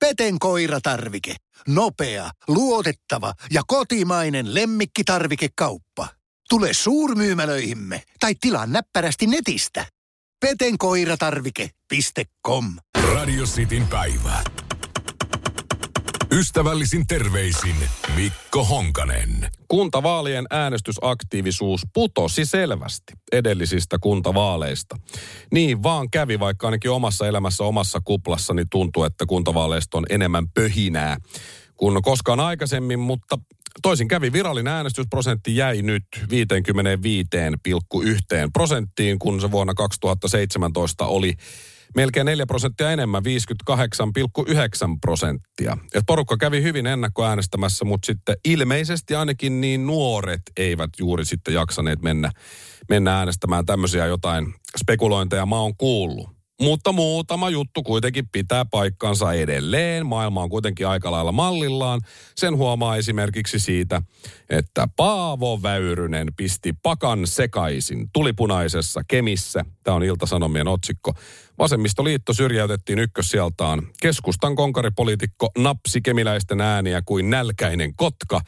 Peten 0.00 0.38
koiratarvike. 0.38 1.34
Nopea, 1.68 2.30
luotettava 2.48 3.32
ja 3.50 3.62
kotimainen 3.66 4.54
lemmikkitarvikekauppa. 4.54 6.08
Tule 6.48 6.68
suurmyymälöihimme 6.72 8.02
tai 8.20 8.34
tilaa 8.40 8.66
näppärästi 8.66 9.26
netistä. 9.26 9.86
petenkoiratarvike.com 10.40 12.64
Radio 13.14 13.44
Cityn 13.44 13.86
päivä. 13.86 14.44
Ystävällisin 16.32 17.06
terveisin 17.06 17.76
Mikko 18.16 18.64
Honkanen. 18.64 19.48
Kuntavaalien 19.68 20.46
äänestysaktiivisuus 20.50 21.80
putosi 21.94 22.44
selvästi 22.44 23.12
edellisistä 23.32 23.98
kuntavaaleista. 24.00 24.96
Niin 25.52 25.82
vaan 25.82 26.10
kävi, 26.10 26.38
vaikka 26.38 26.66
ainakin 26.66 26.90
omassa 26.90 27.26
elämässä, 27.26 27.64
omassa 27.64 28.00
kuplassani 28.04 28.64
tuntuu, 28.70 29.04
että 29.04 29.26
kuntavaaleista 29.26 29.98
on 29.98 30.06
enemmän 30.10 30.48
pöhinää 30.48 31.16
kuin 31.76 32.02
koskaan 32.02 32.40
aikaisemmin, 32.40 32.98
mutta 32.98 33.38
toisin 33.82 34.08
kävi. 34.08 34.32
Virallinen 34.32 34.72
äänestysprosentti 34.72 35.56
jäi 35.56 35.82
nyt 35.82 36.04
55,1 36.14 36.20
prosenttiin, 38.52 39.18
kun 39.18 39.40
se 39.40 39.50
vuonna 39.50 39.74
2017 39.74 41.06
oli 41.06 41.34
melkein 41.96 42.26
4 42.26 42.46
prosenttia 42.46 42.90
enemmän, 42.90 43.22
58,9 43.24 44.98
prosenttia. 45.00 45.76
Et 45.94 46.04
porukka 46.06 46.36
kävi 46.36 46.62
hyvin 46.62 46.86
ennakkoäänestämässä, 46.86 47.84
mutta 47.84 48.06
sitten 48.06 48.36
ilmeisesti 48.44 49.14
ainakin 49.14 49.60
niin 49.60 49.86
nuoret 49.86 50.42
eivät 50.56 50.90
juuri 50.98 51.24
sitten 51.24 51.54
jaksaneet 51.54 52.02
mennä, 52.02 52.30
mennä 52.88 53.18
äänestämään 53.18 53.66
tämmöisiä 53.66 54.06
jotain 54.06 54.54
spekulointeja 54.78 55.46
mä 55.46 55.56
oon 55.56 55.76
kuullut. 55.76 56.39
Mutta 56.60 56.92
muutama 56.92 57.50
juttu 57.50 57.82
kuitenkin 57.82 58.28
pitää 58.32 58.64
paikkansa 58.64 59.32
edelleen. 59.32 60.06
Maailma 60.06 60.42
on 60.42 60.50
kuitenkin 60.50 60.86
aika 60.88 61.10
lailla 61.10 61.32
mallillaan. 61.32 62.00
Sen 62.36 62.56
huomaa 62.56 62.96
esimerkiksi 62.96 63.58
siitä, 63.58 64.02
että 64.50 64.88
Paavo 64.96 65.62
Väyrynen 65.62 66.28
pisti 66.36 66.72
pakan 66.82 67.26
sekaisin 67.26 68.10
tulipunaisessa 68.12 69.00
Kemissä. 69.08 69.64
Tämä 69.82 69.94
on 69.94 70.02
Ilta-Sanomien 70.02 70.68
otsikko. 70.68 71.12
Vasemmistoliitto 71.58 72.32
syrjäytettiin 72.32 72.98
ykkössieltaan. 72.98 73.88
Keskustan 74.02 74.54
konkaripoliitikko 74.54 75.50
napsi 75.58 76.00
kemiläisten 76.00 76.60
ääniä 76.60 77.02
kuin 77.06 77.30
nälkäinen 77.30 77.94
kotka. 77.94 78.40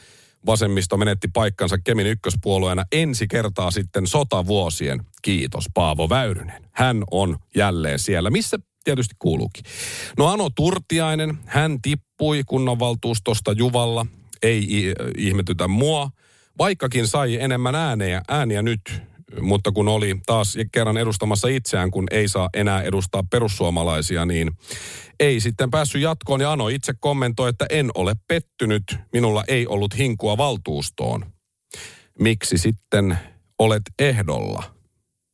Vasemmisto 0.47 0.97
menetti 0.97 1.29
paikkansa 1.33 1.79
Kemin 1.79 2.07
ykköspuolueena 2.07 2.85
ensi 2.93 3.29
kertaa 3.29 3.71
sitten 3.71 4.07
sotavuosien. 4.07 5.01
Kiitos 5.23 5.65
Paavo 5.75 6.09
Väyrynen. 6.09 6.63
Hän 6.73 7.05
on 7.11 7.37
jälleen 7.55 7.99
siellä, 7.99 8.31
missä 8.31 8.59
tietysti 8.85 9.15
kuuluukin. 9.19 9.65
No 10.19 10.27
Ano 10.27 10.51
Turtiainen, 10.51 11.39
hän 11.47 11.83
tippui 11.83 12.43
kunnanvaltuustosta 12.47 13.53
Juvalla. 13.53 14.07
Ei 14.43 14.95
ihmetytä 15.19 15.69
mua, 15.69 16.11
vaikkakin 16.59 17.07
sai 17.07 17.39
enemmän 17.41 17.75
ääniä, 17.75 18.23
ääniä 18.29 18.63
nyt 18.63 18.81
mutta 19.41 19.73
kun 19.73 19.89
oli 19.89 20.21
taas 20.27 20.57
kerran 20.73 20.97
edustamassa 20.97 21.49
itseään, 21.49 21.91
kun 21.91 22.07
ei 22.11 22.29
saa 22.29 22.49
enää 22.55 22.83
edustaa 22.83 23.23
perussuomalaisia, 23.31 24.27
niin 24.27 24.51
ei 25.21 25.41
sitten 25.41 25.71
päässyt 25.71 26.03
jatkoon. 26.03 26.41
Ja 26.41 26.53
Ano 26.53 26.69
itse 26.69 26.93
kommentoi, 27.01 27.49
että 27.49 27.67
en 27.71 27.91
ole 27.95 28.13
pettynyt, 28.29 28.83
minulla 29.13 29.45
ei 29.49 29.67
ollut 29.67 29.99
hinkua 29.99 30.37
valtuustoon. 30.37 31.27
Miksi 32.19 32.59
sitten 32.59 33.19
olet 33.59 33.83
ehdolla? 33.99 34.63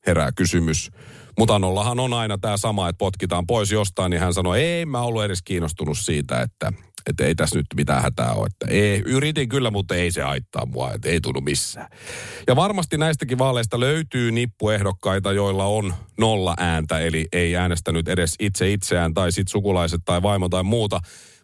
Herää 0.06 0.32
kysymys. 0.36 0.90
Mutta 1.38 1.54
Anollahan 1.54 2.00
on 2.00 2.12
aina 2.12 2.38
tämä 2.38 2.56
sama, 2.56 2.88
että 2.88 2.98
potkitaan 2.98 3.46
pois 3.46 3.72
jostain, 3.72 4.10
niin 4.10 4.20
hän 4.20 4.34
sanoi, 4.34 4.60
ei 4.62 4.86
mä 4.86 5.00
ollut 5.00 5.24
edes 5.24 5.42
kiinnostunut 5.42 5.98
siitä, 5.98 6.40
että 6.40 6.72
että 7.06 7.24
ei 7.24 7.34
tässä 7.34 7.56
nyt 7.56 7.66
mitään 7.76 8.02
hätää 8.02 8.32
ole. 8.32 8.46
Että 8.46 8.74
ei, 8.74 9.02
yritin 9.06 9.48
kyllä, 9.48 9.70
mutta 9.70 9.94
ei 9.94 10.10
se 10.10 10.22
haittaa 10.22 10.66
mua, 10.66 10.92
että 10.92 11.08
ei 11.08 11.20
tunnu 11.20 11.40
missään. 11.40 11.88
Ja 12.46 12.56
varmasti 12.56 12.98
näistäkin 12.98 13.38
vaaleista 13.38 13.80
löytyy 13.80 14.32
nippuehdokkaita, 14.32 15.32
joilla 15.32 15.64
on 15.64 15.94
nolla 16.18 16.54
ääntä, 16.58 17.00
eli 17.00 17.26
ei 17.32 17.56
äänestänyt 17.56 18.08
edes 18.08 18.34
itse 18.40 18.72
itseään 18.72 19.14
tai 19.14 19.32
sit 19.32 19.48
sukulaiset 19.48 20.00
tai 20.04 20.22
vaimo 20.22 20.48
tai 20.48 20.62
muuta. 20.62 21.00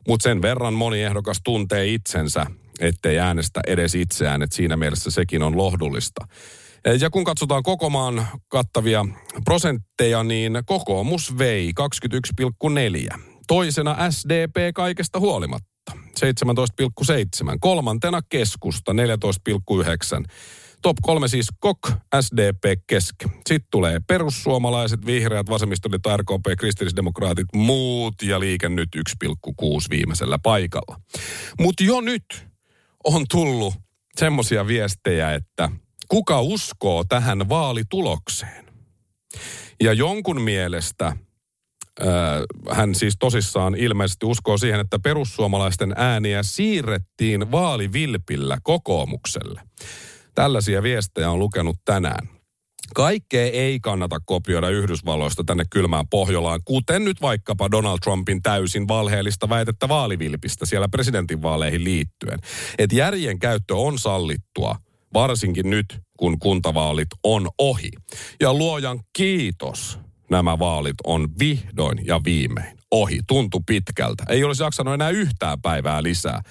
Mutta 0.08 0.22
sen 0.22 0.42
verran 0.42 0.74
moni 0.74 1.02
ehdokas 1.02 1.40
tuntee 1.44 1.86
itsensä, 1.86 2.46
ettei 2.80 3.18
äänestä 3.18 3.60
edes 3.66 3.94
itseään, 3.94 4.42
että 4.42 4.56
siinä 4.56 4.76
mielessä 4.76 5.10
sekin 5.10 5.42
on 5.42 5.56
lohdullista. 5.56 6.26
Ja 7.00 7.10
kun 7.10 7.24
katsotaan 7.24 7.62
koko 7.62 7.90
maan 7.90 8.26
kattavia 8.48 9.04
prosentteja, 9.44 10.24
niin 10.24 10.58
kokoomus 10.66 11.38
vei 11.38 11.72
21,4. 13.12 13.18
Toisena 13.46 14.10
SDP 14.10 14.74
kaikesta 14.74 15.20
huolimatta 15.20 15.92
17,7. 15.92 15.96
Kolmantena 17.60 18.20
keskusta 18.28 18.92
14,9. 18.92 20.24
Top 20.82 20.96
kolme 21.02 21.28
siis 21.28 21.46
KOK, 21.60 21.90
SDP, 22.20 22.80
keski. 22.86 23.24
Sitten 23.48 23.68
tulee 23.70 24.00
perussuomalaiset, 24.06 25.06
vihreät, 25.06 25.48
vasemmistoliitto, 25.48 26.16
RKP, 26.16 26.58
kristillisdemokraatit, 26.58 27.46
muut 27.54 28.14
ja 28.22 28.40
liike 28.40 28.68
nyt 28.68 28.88
1,6 28.96 29.62
viimeisellä 29.90 30.38
paikalla. 30.42 31.00
Mutta 31.60 31.84
jo 31.84 32.00
nyt 32.00 32.24
on 33.04 33.24
tullut 33.30 33.74
semmoisia 34.16 34.66
viestejä, 34.66 35.34
että 35.34 35.70
kuka 36.14 36.40
uskoo 36.40 37.04
tähän 37.04 37.48
vaalitulokseen? 37.48 38.64
Ja 39.82 39.92
jonkun 39.92 40.40
mielestä 40.40 41.16
hän 42.70 42.94
siis 42.94 43.14
tosissaan 43.18 43.74
ilmeisesti 43.74 44.26
uskoo 44.26 44.58
siihen, 44.58 44.80
että 44.80 44.98
perussuomalaisten 44.98 45.94
ääniä 45.96 46.42
siirrettiin 46.42 47.52
vaalivilpillä 47.52 48.58
kokoomukselle. 48.62 49.60
Tällaisia 50.34 50.82
viestejä 50.82 51.30
on 51.30 51.38
lukenut 51.38 51.76
tänään. 51.84 52.28
Kaikkea 52.94 53.46
ei 53.46 53.80
kannata 53.80 54.20
kopioida 54.26 54.68
Yhdysvalloista 54.68 55.44
tänne 55.46 55.64
kylmään 55.70 56.08
Pohjolaan, 56.08 56.60
kuten 56.64 57.04
nyt 57.04 57.22
vaikkapa 57.22 57.70
Donald 57.70 57.98
Trumpin 58.04 58.42
täysin 58.42 58.88
valheellista 58.88 59.48
väitettä 59.48 59.88
vaalivilpistä 59.88 60.66
siellä 60.66 60.88
presidentinvaaleihin 60.88 61.84
liittyen. 61.84 62.38
Että 62.78 62.96
järjen 62.96 63.38
käyttö 63.38 63.76
on 63.76 63.98
sallittua, 63.98 64.76
varsinkin 65.14 65.70
nyt, 65.70 66.00
kun 66.18 66.38
kuntavaalit 66.38 67.08
on 67.22 67.48
ohi. 67.58 67.90
Ja 68.40 68.54
luojan 68.54 69.00
kiitos, 69.16 69.98
nämä 70.30 70.58
vaalit 70.58 70.94
on 71.04 71.28
vihdoin 71.38 72.06
ja 72.06 72.20
viimein 72.24 72.78
ohi. 72.90 73.20
Tuntu 73.26 73.60
pitkältä. 73.66 74.24
Ei 74.28 74.44
olisi 74.44 74.62
jaksanut 74.62 74.94
enää 74.94 75.10
yhtään 75.10 75.62
päivää 75.62 76.02
lisää. 76.02 76.42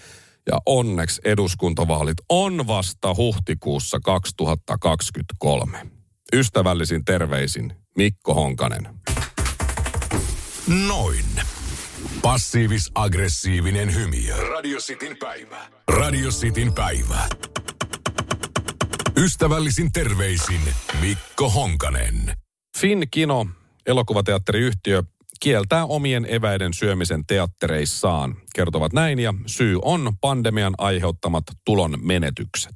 Ja 0.51 0.59
onneksi 0.65 1.21
eduskuntavaalit 1.25 2.17
on 2.29 2.67
vasta 2.67 3.15
huhtikuussa 3.15 3.99
2023. 3.99 5.77
Ystävällisin 6.33 7.05
terveisin 7.05 7.73
Mikko 7.97 8.33
Honkanen. 8.33 8.89
Noin. 10.87 11.25
Passiivis-aggressiivinen 12.21 13.93
hymy. 13.93 14.49
Radio 14.49 14.79
Cityn 14.79 15.17
päivä. 15.17 15.57
Radio 15.87 16.29
Cityn 16.29 16.73
päivä. 16.73 17.27
Ystävällisin 19.17 19.91
terveisin 19.91 20.61
Mikko 21.01 21.49
Honkanen. 21.49 22.33
Finn 22.77 23.03
Kino 23.11 23.45
elokuvateatteriyhtiö 23.85 25.03
kieltää 25.39 25.85
omien 25.85 26.25
eväiden 26.29 26.73
syömisen 26.73 27.25
teattereissaan. 27.25 28.35
Kertovat 28.55 28.93
näin 28.93 29.19
ja 29.19 29.33
syy 29.45 29.79
on 29.81 30.13
pandemian 30.21 30.73
aiheuttamat 30.77 31.43
tulon 31.65 31.97
menetykset. 32.01 32.75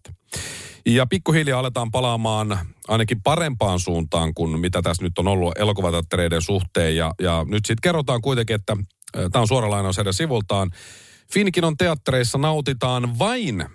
Ja 0.86 1.06
pikkuhiljaa 1.06 1.60
aletaan 1.60 1.92
palaamaan 1.92 2.60
ainakin 2.88 3.22
parempaan 3.22 3.80
suuntaan 3.80 4.34
kuin 4.34 4.60
mitä 4.60 4.82
tässä 4.82 5.04
nyt 5.04 5.20
on 5.20 5.28
ollut 5.28 5.58
elokuvateattereiden 5.58 6.42
suhteen. 6.42 6.96
Ja, 6.96 7.14
ja 7.22 7.46
nyt 7.50 7.66
sitten 7.66 7.82
kerrotaan 7.82 8.22
kuitenkin, 8.22 8.56
että 8.56 8.78
tämä 9.12 9.42
on 9.42 9.48
suora 9.48 9.70
lainaus 9.70 9.98
heidän 9.98 10.14
sivultaan. 10.14 10.72
Finkinon 11.34 11.78
teattereissa 11.78 12.38
nautitaan 12.38 13.20
vain 13.20 13.66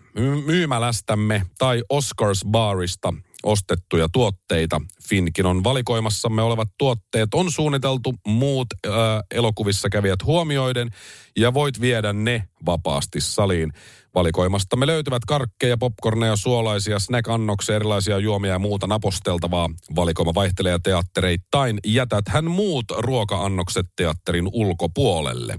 myymälästämme 0.47 1.47
tai 1.59 1.83
Oscars 1.89 2.45
Barista 2.51 3.15
ostettuja 3.43 4.09
tuotteita. 4.13 4.81
Finkinon 5.09 5.65
valikoimassamme 5.65 6.43
olevat 6.43 6.69
tuotteet 6.79 7.35
on 7.35 7.53
suunniteltu 7.53 8.15
muut 8.27 8.67
äh, 8.87 8.93
elokuvissa 9.31 9.89
kävijät 9.89 10.25
huomioiden 10.25 10.91
ja 11.37 11.55
voit 11.55 11.81
viedä 11.81 12.13
ne 12.13 12.49
vapaasti 12.67 13.21
saliin. 13.21 13.73
Valikoimastamme 14.15 14.87
löytyvät 14.87 15.25
karkkeja, 15.25 15.77
popcorneja, 15.77 16.37
suolaisia, 16.37 16.99
snack-annoksia, 16.99 17.77
erilaisia 17.77 18.19
juomia 18.19 18.53
ja 18.53 18.59
muuta 18.59 18.87
naposteltavaa. 18.87 19.71
Valikoima 19.97 20.35
vaihtelee 20.35 20.79
teattereittain. 20.83 21.79
Jätäthän 21.87 22.51
muut 22.51 22.85
ruoka-annokset 22.99 23.87
teatterin 23.97 24.49
ulkopuolelle. 24.53 25.57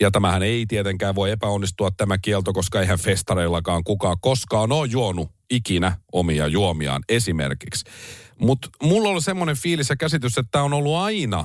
Ja 0.00 0.10
tämähän 0.10 0.42
ei 0.42 0.66
tietenkään 0.66 1.14
voi 1.14 1.30
epäonnistua 1.30 1.90
tämä 1.96 2.18
kielto, 2.18 2.52
koska 2.52 2.80
eihän 2.80 2.98
festareillakaan 2.98 3.84
kukaan 3.84 4.16
koskaan 4.20 4.72
ole 4.72 4.88
juonut 4.90 5.37
ikinä 5.50 5.96
omia 6.12 6.46
juomiaan 6.46 7.02
esimerkiksi. 7.08 7.84
Mutta 8.38 8.68
mulla 8.82 9.08
on 9.08 9.22
semmoinen 9.22 9.56
fiilis 9.56 9.90
ja 9.90 9.96
käsitys, 9.96 10.38
että 10.38 10.48
tämä 10.50 10.64
on 10.64 10.72
ollut 10.72 10.96
aina 10.96 11.44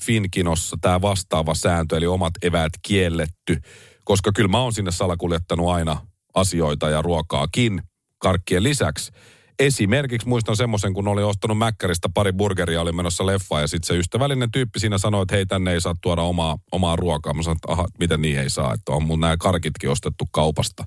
Finkinossa 0.00 0.76
tämä 0.80 1.02
vastaava 1.02 1.54
sääntö, 1.54 1.96
eli 1.96 2.06
omat 2.06 2.34
eväät 2.42 2.72
kielletty, 2.82 3.60
koska 4.04 4.32
kyllä 4.32 4.48
mä 4.48 4.58
oon 4.58 4.72
sinne 4.72 4.90
salakuljettanut 4.90 5.68
aina 5.68 6.06
asioita 6.34 6.90
ja 6.90 7.02
ruokaakin 7.02 7.82
karkkien 8.18 8.62
lisäksi. 8.62 9.12
Esimerkiksi 9.58 10.28
muistan 10.28 10.56
semmoisen, 10.56 10.94
kun 10.94 11.08
oli 11.08 11.22
ostanut 11.22 11.58
Mäkkäristä 11.58 12.08
pari 12.14 12.32
burgeria, 12.32 12.80
oli 12.80 12.92
menossa 12.92 13.26
leffaan 13.26 13.62
ja 13.62 13.68
sitten 13.68 13.86
se 13.86 13.98
ystävällinen 13.98 14.50
tyyppi 14.50 14.80
siinä 14.80 14.98
sanoi, 14.98 15.22
että 15.22 15.34
hei 15.34 15.46
tänne 15.46 15.72
ei 15.72 15.80
saa 15.80 15.94
tuoda 16.02 16.22
omaa, 16.22 16.58
omaa 16.72 16.96
ruokaa. 16.96 17.34
Mä 17.34 17.42
sanoin, 17.42 17.56
että 17.56 17.72
aha, 17.72 17.86
miten 17.98 18.22
niin 18.22 18.38
ei 18.38 18.50
saa, 18.50 18.74
että 18.74 18.92
on 18.92 19.02
mun 19.02 19.20
nämä 19.20 19.36
karkitkin 19.36 19.90
ostettu 19.90 20.24
kaupasta. 20.30 20.84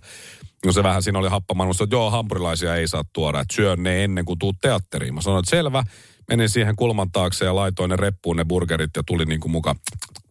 No 0.66 0.72
se 0.72 0.84
vähän 0.84 1.04
siinä 1.04 1.20
oli 1.20 1.30
happamannut, 1.30 1.82
että 1.82 1.96
joo, 1.96 2.10
hampurilaisia 2.10 2.76
ei 2.76 2.88
saa 2.88 3.04
tuoda, 3.14 3.40
että 3.40 3.56
syön 3.56 3.84
ne 3.84 4.04
ennen 4.04 4.26
kuin 4.26 4.40
tuut 4.40 4.56
teatteriin. 4.62 5.14
Mä 5.14 5.22
sanoin, 5.22 5.40
että 5.40 5.50
selvä, 5.50 5.84
menin 6.28 6.50
siihen 6.50 6.76
kulman 6.76 7.12
taakse 7.12 7.46
ja 7.46 7.56
laitoin 7.56 7.90
ne 7.90 7.96
reppuun 7.96 8.36
ne 8.36 8.46
burgerit 8.46 8.92
ja 8.96 9.04
tuli 9.06 9.26
niin 9.26 9.40
kuin 9.40 9.52
muka 9.52 9.76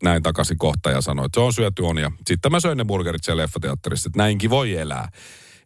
näin 0.02 0.22
takaisin 0.22 0.58
kohta 0.58 0.90
ja 0.90 1.00
sanoin, 1.00 1.26
että 1.26 1.40
se 1.40 1.44
on 1.44 1.52
syöty 1.52 1.82
on. 1.82 1.98
Ja 1.98 2.10
sitten 2.26 2.52
mä 2.52 2.60
söin 2.60 2.78
ne 2.78 2.84
burgerit 2.84 3.24
siellä 3.24 3.42
leffateatterissa, 3.42 4.08
että 4.08 4.18
näinkin 4.18 4.50
voi 4.50 4.76
elää. 4.76 5.08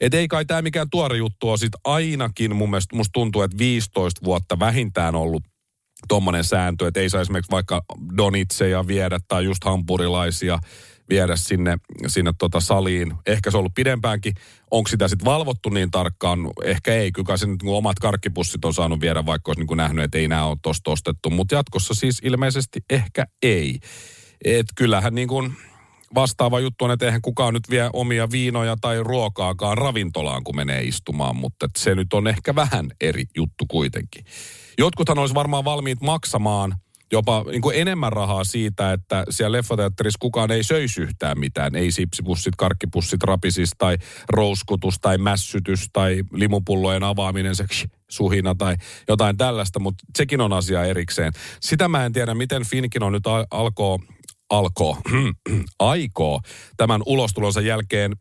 Et 0.02 0.14
ei 0.14 0.28
kai 0.28 0.44
tämä 0.44 0.62
mikään 0.62 0.90
tuore 0.90 1.16
juttu 1.16 1.49
ole. 1.49 1.58
Sitten 1.58 1.81
ainakin 1.84 2.56
mun 2.56 2.70
mielestä 2.70 2.96
musta 2.96 3.12
tuntuu, 3.12 3.43
että 3.43 3.58
15 3.58 4.20
vuotta 4.25 4.58
vähintään 4.58 5.14
ollut 5.14 5.43
tuommoinen 6.08 6.44
sääntö, 6.44 6.88
että 6.88 7.00
ei 7.00 7.10
saa 7.10 7.20
esimerkiksi 7.20 7.50
vaikka 7.50 7.82
donitseja 8.16 8.87
viedä 8.87 9.19
tai 9.28 9.44
just 9.44 9.64
hampurilaisia 9.64 10.58
viedä 11.10 11.37
sinne, 11.37 11.78
sinne 12.06 12.32
tota 12.38 12.60
saliin. 12.60 13.14
Ehkä 13.26 13.50
se 13.50 13.56
on 13.56 13.58
ollut 13.58 13.75
pidempäänkin. 13.75 14.34
Onko 14.70 14.88
sitä 14.88 15.08
sitten 15.08 15.25
valvottu 15.25 15.69
niin 15.69 15.90
tarkkaan? 15.90 16.38
Ehkä 16.64 16.94
ei. 16.94 17.12
Kyllä 17.12 17.37
se 17.37 17.46
nyt 17.46 17.60
omat 17.66 17.99
karkkipussit 17.99 18.64
on 18.64 18.75
saanut 18.75 19.00
viedä, 19.00 19.26
vaikka 19.26 19.50
olisi 19.50 19.64
niin 19.64 19.76
nähnyt, 19.76 20.04
että 20.04 20.19
ei 20.19 20.28
nämä 20.28 20.46
ole 20.46 20.56
tosta 20.62 20.90
ostettu. 20.90 21.31
Mutta 21.31 21.54
jatkossa 21.54 21.94
siis 21.94 22.19
ilmeisesti 22.22 22.81
ehkä 22.90 23.26
ei. 23.43 23.78
Et 24.44 24.66
kyllähän 24.75 25.14
niin 25.14 25.28
kuin 25.28 25.56
vastaava 26.14 26.61
juttu 26.61 26.85
on, 26.85 26.91
että 26.91 27.06
eihän 27.06 27.23
kukaan 27.23 27.55
nyt 27.55 27.70
vie 27.70 27.91
omia 27.93 28.31
viinoja 28.31 28.76
tai 28.81 29.03
ruokaakaan 29.03 29.79
ravintolaan, 29.79 30.44
kun 30.44 30.56
menee 30.56 30.82
istumaan, 30.82 31.37
mutta 31.37 31.69
se 31.79 31.94
nyt 31.94 32.12
on 32.12 32.29
ehkä 32.29 32.55
vähän 32.55 32.91
eri 33.00 33.25
juttu 33.37 33.64
kuitenkin. 33.69 34.25
Jotkuthan 34.79 35.19
olisi 35.19 35.35
varmaan 35.35 35.64
valmiit 35.64 36.00
maksamaan 36.00 36.75
jopa 37.12 37.44
niin 37.50 37.62
kuin 37.62 37.76
enemmän 37.76 38.12
rahaa 38.12 38.44
siitä, 38.44 38.93
että 38.93 39.25
siellä 39.31 39.56
leffateatterissa 39.56 40.19
kukaan 40.20 40.50
ei 40.50 40.62
söisi 40.62 41.03
yhtään 41.03 41.38
mitään. 41.38 41.76
Ei 41.76 41.91
sipsipussit, 41.91 42.56
karkkipussit, 42.56 43.23
rapisis 43.23 43.70
tai 43.79 43.97
rouskutus 44.29 44.99
tai 45.00 45.19
mässytys 45.19 45.88
tai 45.93 46.23
limupullojen 46.32 47.03
avaaminen, 47.03 47.56
se 47.56 47.64
suhina 48.11 48.55
tai 48.55 48.76
jotain 49.09 49.37
tällaista, 49.37 49.81
mutta 49.81 50.05
sekin 50.17 50.41
on 50.41 50.53
asia 50.53 50.85
erikseen. 50.85 51.32
Sitä 51.61 51.88
mä 51.88 52.05
en 52.05 52.12
tiedä, 52.12 52.35
miten 52.35 52.64
Finkin 52.67 53.03
on 53.03 53.12
nyt 53.12 53.25
alkoo 53.50 53.99
alkoo, 54.52 54.96
aikoo 55.78 56.40
tämän 56.76 57.00
ulostulonsa 57.06 57.60
jälkeen 57.60 58.12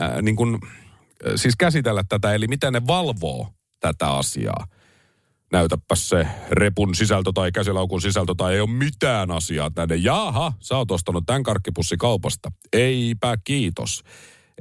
äh, 0.00 0.22
niin 0.22 0.36
kuin, 0.36 0.54
äh, 0.54 1.32
siis 1.36 1.56
käsitellä 1.56 2.04
tätä, 2.08 2.34
eli 2.34 2.46
miten 2.46 2.72
ne 2.72 2.86
valvoo 2.86 3.48
tätä 3.80 4.10
asiaa. 4.10 4.66
Näytäpä 5.52 5.94
se 5.94 6.26
repun 6.50 6.94
sisältö 6.94 7.30
tai 7.34 7.52
käsilaukun 7.52 8.02
sisältö 8.02 8.34
tai 8.36 8.54
ei 8.54 8.60
ole 8.60 8.70
mitään 8.70 9.30
asiaa 9.30 9.70
tänne. 9.70 9.96
Jaha, 9.96 10.52
sä 10.60 10.76
oot 10.76 10.90
ostanut 10.90 11.26
tämän 11.26 11.42
karkkipussi 11.42 11.96
kaupasta. 11.96 12.52
Eipä 12.72 13.36
kiitos. 13.44 14.02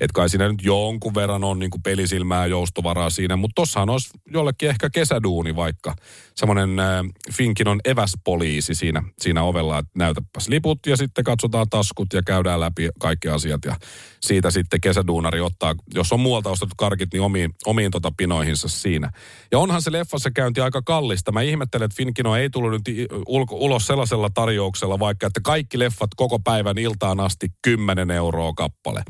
Että 0.01 0.13
kai 0.13 0.29
siinä 0.29 0.49
nyt 0.49 0.63
jonkun 0.63 1.15
verran 1.15 1.43
on 1.43 1.59
niin 1.59 1.69
kuin 1.71 1.81
pelisilmää 1.81 2.45
joustovaraa 2.45 3.09
siinä, 3.09 3.35
mutta 3.35 3.61
tossahan 3.61 3.89
olisi 3.89 4.09
jollekin 4.33 4.69
ehkä 4.69 4.89
kesäduuni 4.89 5.55
vaikka. 5.55 5.95
Semmoinen 6.35 6.79
äh, 6.79 6.87
Finkin 7.33 7.67
on 7.67 7.79
eväspoliisi 7.85 8.75
siinä, 8.75 9.03
siinä 9.19 9.43
ovella, 9.43 9.79
että 9.79 9.91
näytäpäs 9.95 10.47
liput 10.47 10.79
ja 10.87 10.97
sitten 10.97 11.23
katsotaan 11.23 11.69
taskut 11.69 12.13
ja 12.13 12.21
käydään 12.25 12.59
läpi 12.59 12.89
kaikki 12.99 13.29
asiat 13.29 13.65
ja 13.65 13.75
siitä 14.21 14.51
sitten 14.51 14.81
kesäduunari 14.81 15.41
ottaa, 15.41 15.75
jos 15.93 16.11
on 16.11 16.19
muualta 16.19 16.49
ostettu 16.49 16.75
karkit, 16.77 17.13
niin 17.13 17.21
omiin, 17.21 17.51
omiin 17.65 17.91
tota 17.91 18.11
pinoihinsa 18.17 18.67
siinä. 18.67 19.11
Ja 19.51 19.59
onhan 19.59 19.81
se 19.81 19.91
leffassa 19.91 20.31
käynti 20.31 20.61
aika 20.61 20.81
kallista. 20.81 21.31
Mä 21.31 21.41
ihmettelen, 21.41 21.85
että 21.85 21.97
Finkino 21.97 22.35
ei 22.35 22.49
tullut 22.49 22.71
nyt 22.71 22.81
ulko, 23.27 23.55
ulos 23.55 23.87
sellaisella 23.87 24.29
tarjouksella, 24.33 24.99
vaikka 24.99 25.27
että 25.27 25.39
kaikki 25.43 25.79
leffat 25.79 26.09
koko 26.15 26.39
päivän 26.39 26.77
iltaan 26.77 27.19
asti 27.19 27.47
10 27.61 28.11
euroa 28.11 28.53
kappale 28.53 29.03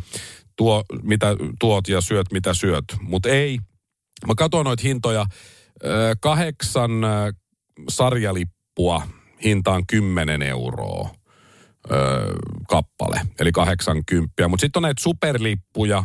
tuo, 0.56 0.84
mitä 1.04 1.36
tuot 1.60 1.88
ja 1.88 2.02
syöt, 2.02 2.32
mitä 2.32 2.54
syöt. 2.54 2.86
Mutta 3.02 3.30
ei. 3.30 3.60
Mä 4.28 4.34
katsoin 4.38 4.66
noita 4.66 4.84
hintoja. 4.84 5.26
Kahdeksan 6.22 6.92
sarjalippua 7.90 9.02
hintaan 9.44 9.84
10 9.88 10.42
euroa 10.42 11.10
kappale, 12.70 13.22
eli 13.40 13.52
80. 13.52 14.48
Mutta 14.48 14.62
sitten 14.62 14.80
on 14.80 14.84
näitä 14.84 15.04
superlippuja, 15.04 16.04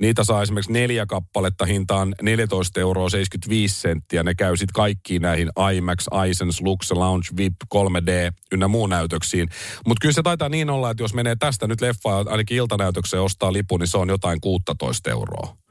Niitä 0.00 0.24
saa 0.24 0.42
esimerkiksi 0.42 0.72
neljä 0.72 1.06
kappaletta 1.06 1.64
hintaan 1.64 2.14
14 2.22 2.80
euroa 2.80 3.10
75 3.10 3.80
senttiä. 3.80 4.22
Ne 4.22 4.34
käy 4.34 4.56
sitten 4.56 4.74
kaikkiin 4.74 5.22
näihin 5.22 5.50
IMAX, 5.74 6.06
Isens, 6.28 6.60
Lux, 6.60 6.90
Lounge, 6.90 7.28
VIP, 7.36 7.54
3D 7.74 8.32
ynnä 8.52 8.68
muun 8.68 8.90
näytöksiin. 8.90 9.48
Mutta 9.86 10.00
kyllä 10.00 10.12
se 10.12 10.22
taitaa 10.22 10.48
niin 10.48 10.70
olla, 10.70 10.90
että 10.90 11.02
jos 11.02 11.14
menee 11.14 11.36
tästä 11.36 11.66
nyt 11.66 11.80
leffaa 11.80 12.24
ainakin 12.28 12.56
iltanäytökseen 12.56 13.22
ostaa 13.22 13.52
lipun, 13.52 13.80
niin 13.80 13.88
se 13.88 13.98
on 13.98 14.08
jotain 14.08 14.40
16 14.40 15.10
euroa 15.10 15.61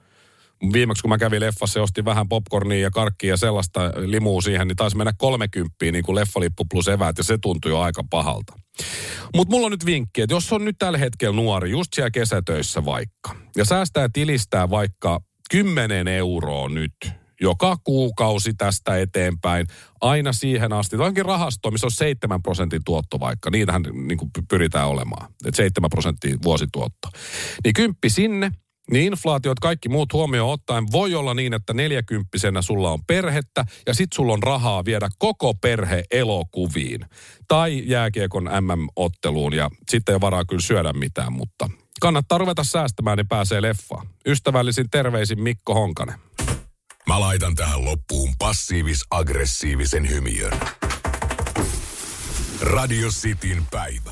viimeksi 0.73 1.01
kun 1.01 1.09
mä 1.09 1.17
kävin 1.17 1.41
leffassa 1.41 1.79
ja 1.79 1.83
ostin 1.83 2.05
vähän 2.05 2.29
popcornia 2.29 2.79
ja 2.79 2.91
karkkia 2.91 3.33
ja 3.33 3.37
sellaista 3.37 3.91
limuu 3.95 4.41
siihen, 4.41 4.67
niin 4.67 4.75
taisi 4.75 4.97
mennä 4.97 5.13
30 5.17 5.75
niin 5.91 6.03
kuin 6.03 6.15
leffalippu 6.15 6.65
plus 6.65 6.87
eväät 6.87 7.17
ja 7.17 7.23
se 7.23 7.37
tuntui 7.41 7.71
jo 7.71 7.79
aika 7.79 8.03
pahalta. 8.09 8.53
Mutta 9.35 9.51
mulla 9.51 9.65
on 9.65 9.71
nyt 9.71 9.85
vinkki, 9.85 10.21
että 10.21 10.35
jos 10.35 10.53
on 10.53 10.65
nyt 10.65 10.75
tällä 10.79 10.97
hetkellä 10.97 11.35
nuori, 11.35 11.71
just 11.71 11.93
siellä 11.95 12.11
kesätöissä 12.11 12.85
vaikka, 12.85 13.35
ja 13.55 13.65
säästää 13.65 14.09
tilistää 14.13 14.69
vaikka 14.69 15.19
10 15.51 16.07
euroa 16.07 16.69
nyt, 16.69 16.93
joka 17.41 17.77
kuukausi 17.83 18.53
tästä 18.53 18.97
eteenpäin, 18.97 19.67
aina 20.01 20.33
siihen 20.33 20.73
asti. 20.73 20.97
Toinkin 20.97 21.25
rahasto, 21.25 21.71
missä 21.71 21.87
on 21.87 21.91
7 21.91 22.43
prosentin 22.43 22.81
tuotto 22.85 23.19
vaikka, 23.19 23.49
niitähän 23.49 23.83
niin 23.93 24.17
kuin 24.17 24.31
pyritään 24.49 24.87
olemaan, 24.87 25.33
että 25.45 25.57
7 25.57 25.89
prosenttia 25.89 26.35
vuosituotto. 26.43 27.07
Niin 27.63 27.73
kymppi 27.73 28.09
sinne, 28.09 28.51
niin 28.91 29.05
inflaatiot 29.05 29.59
kaikki 29.59 29.89
muut 29.89 30.13
huomioon 30.13 30.51
ottaen 30.51 30.85
voi 30.91 31.15
olla 31.15 31.33
niin, 31.33 31.53
että 31.53 31.73
neljäkymppisenä 31.73 32.61
sulla 32.61 32.91
on 32.91 32.99
perhettä 33.07 33.65
ja 33.87 33.93
sit 33.93 34.09
sulla 34.13 34.33
on 34.33 34.43
rahaa 34.43 34.85
viedä 34.85 35.09
koko 35.19 35.53
perhe 35.53 36.03
elokuviin. 36.11 37.05
Tai 37.47 37.83
jääkiekon 37.85 38.43
MM-otteluun 38.43 39.53
ja 39.53 39.69
sitten 39.89 40.13
ei 40.13 40.21
varaa 40.21 40.45
kyllä 40.45 40.61
syödä 40.61 40.93
mitään, 40.93 41.33
mutta 41.33 41.69
kannattaa 42.01 42.37
ruveta 42.37 42.63
säästämään, 42.63 43.17
niin 43.17 43.27
pääsee 43.27 43.61
leffaan. 43.61 44.07
Ystävällisin 44.25 44.89
terveisin 44.91 45.41
Mikko 45.41 45.73
Honkanen. 45.73 46.19
Mä 47.07 47.19
laitan 47.19 47.55
tähän 47.55 47.85
loppuun 47.85 48.33
passiivis-aggressiivisen 48.39 50.09
hymiön. 50.09 50.59
Radio 52.61 53.09
Cityn 53.09 53.65
päivä. 53.71 54.11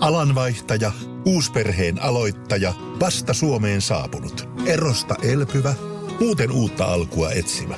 Alanvaihtaja, 0.00 0.92
uusperheen 1.24 2.02
aloittaja, 2.02 2.72
vasta 3.00 3.34
Suomeen 3.34 3.80
saapunut, 3.80 4.48
erosta 4.66 5.14
elpyvä, 5.22 5.74
muuten 6.20 6.50
uutta 6.50 6.84
alkua 6.84 7.30
etsimä. 7.30 7.74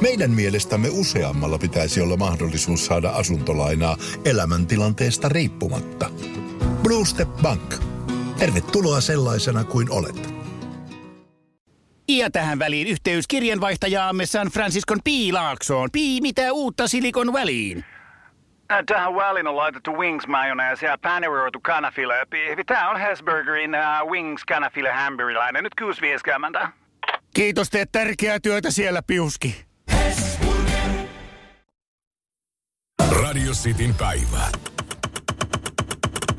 Meidän 0.00 0.30
mielestämme 0.30 0.88
useammalla 0.90 1.58
pitäisi 1.58 2.00
olla 2.00 2.16
mahdollisuus 2.16 2.86
saada 2.86 3.10
asuntolainaa 3.10 3.96
elämäntilanteesta 4.24 5.28
riippumatta. 5.28 6.10
Blue 6.82 7.06
Step 7.06 7.28
Bank. 7.42 7.74
Tervetuloa 8.38 9.00
sellaisena 9.00 9.64
kuin 9.64 9.90
olet. 9.90 10.34
Ja 12.08 12.30
tähän 12.30 12.58
väliin 12.58 12.88
yhteys 12.88 13.28
kirjanvaihtajaamme 13.28 14.26
San 14.26 14.48
Franciscon 14.48 14.98
P. 15.04 15.06
Laaksoon. 15.32 15.88
Pi, 15.92 16.20
mitä 16.20 16.52
uutta 16.52 16.88
Silikon 16.88 17.32
väliin? 17.32 17.84
Tähän 18.86 19.14
väliin 19.14 19.46
on 19.46 19.56
laitettu 19.56 19.92
wings 19.92 20.26
mayonnaise 20.26 20.86
ja 20.86 20.98
paneroitu 21.02 21.60
kanafila. 21.60 22.14
Tämä 22.66 22.90
on 22.90 23.00
Hesburgerin 23.00 23.70
uh, 23.74 24.10
wings 24.10 24.44
kanafila 24.44 24.92
hamburilainen. 24.92 25.64
Nyt 25.64 25.72
6.50. 26.62 26.68
Kiitos, 27.34 27.70
teet 27.70 27.92
tärkeää 27.92 28.40
työtä 28.40 28.70
siellä, 28.70 29.02
Piuski. 29.06 29.64
Radio 33.22 33.52
Cityn 33.52 33.94
päivä. 33.94 34.46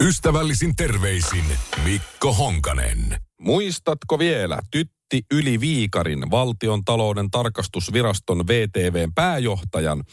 Ystävällisin 0.01 0.75
terveisin 0.75 1.45
Mikko 1.83 2.33
Honkanen. 2.33 2.99
muistatko 3.41 4.19
vielä 4.19 4.59
Tytti 4.71 5.21
Yli 5.31 5.59
Viikarin 5.59 6.31
valtion 6.31 6.83
talouden 6.85 7.31
tarkastusviraston 7.31 8.47
VTVn 8.47 9.13
pääjohtajan, 9.15 10.03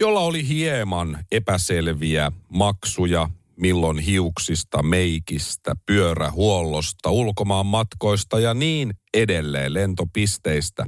jolla 0.00 0.20
oli 0.20 0.48
hieman 0.48 1.24
epäselviä 1.32 2.32
maksuja 2.48 3.28
milloin 3.56 3.98
hiuksista, 3.98 4.82
meikistä, 4.82 5.74
pyörähuollosta, 5.86 7.10
ulkomaan 7.10 7.66
matkoista 7.66 8.40
ja 8.40 8.54
niin 8.54 8.94
edelleen 9.14 9.74
lentopisteistä. 9.74 10.84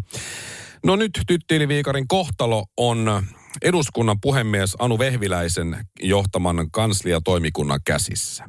No 0.85 0.97
nyt 0.97 1.21
Tytti 1.27 1.69
Viikarin 1.69 2.09
kohtalo 2.09 2.65
on 2.77 3.27
eduskunnan 3.63 4.21
puhemies 4.21 4.77
Anu 4.79 4.99
Vehviläisen 4.99 5.77
johtaman 6.03 6.71
kansliatoimikunnan 6.71 7.81
käsissä. 7.85 8.45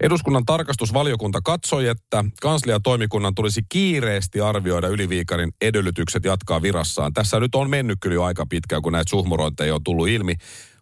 Eduskunnan 0.00 0.44
tarkastusvaliokunta 0.44 1.40
katsoi, 1.44 1.88
että 1.88 2.24
kansliatoimikunnan 2.42 3.34
tulisi 3.34 3.62
kiireesti 3.68 4.40
arvioida 4.40 4.88
Yliviikarin 4.88 5.52
edellytykset 5.60 6.24
jatkaa 6.24 6.62
virassaan. 6.62 7.12
Tässä 7.12 7.40
nyt 7.40 7.54
on 7.54 7.70
mennyt 7.70 7.98
kyllä 8.00 8.14
jo 8.14 8.22
aika 8.22 8.46
pitkään, 8.46 8.82
kun 8.82 8.92
näitä 8.92 9.10
suhmurointeja 9.10 9.74
on 9.74 9.84
tullut 9.84 10.08
ilmi. 10.08 10.34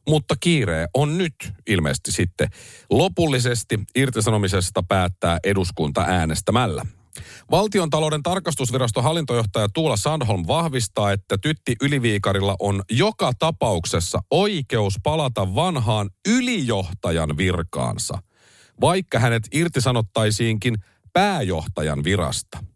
Mutta 0.08 0.34
kiire 0.40 0.86
on 0.94 1.18
nyt 1.18 1.34
ilmeisesti 1.66 2.12
sitten 2.12 2.48
lopullisesti 2.90 3.80
irtisanomisesta 3.94 4.82
päättää 4.88 5.38
eduskunta 5.44 6.04
äänestämällä. 6.08 6.86
Valtion 7.50 7.90
talouden 7.90 8.22
tarkastusviraston 8.22 9.04
hallintojohtaja 9.04 9.68
Tuula 9.74 9.96
Sandholm 9.96 10.46
vahvistaa, 10.46 11.12
että 11.12 11.38
Tytti 11.38 11.76
Yliviikarilla 11.82 12.56
on 12.58 12.82
joka 12.90 13.32
tapauksessa 13.38 14.22
oikeus 14.30 14.94
palata 15.02 15.54
vanhaan 15.54 16.10
ylijohtajan 16.28 17.36
virkaansa, 17.36 18.18
vaikka 18.80 19.18
hänet 19.18 19.42
irtisanottaisiinkin 19.52 20.74
pääjohtajan 21.12 22.04
virasta. 22.04 22.73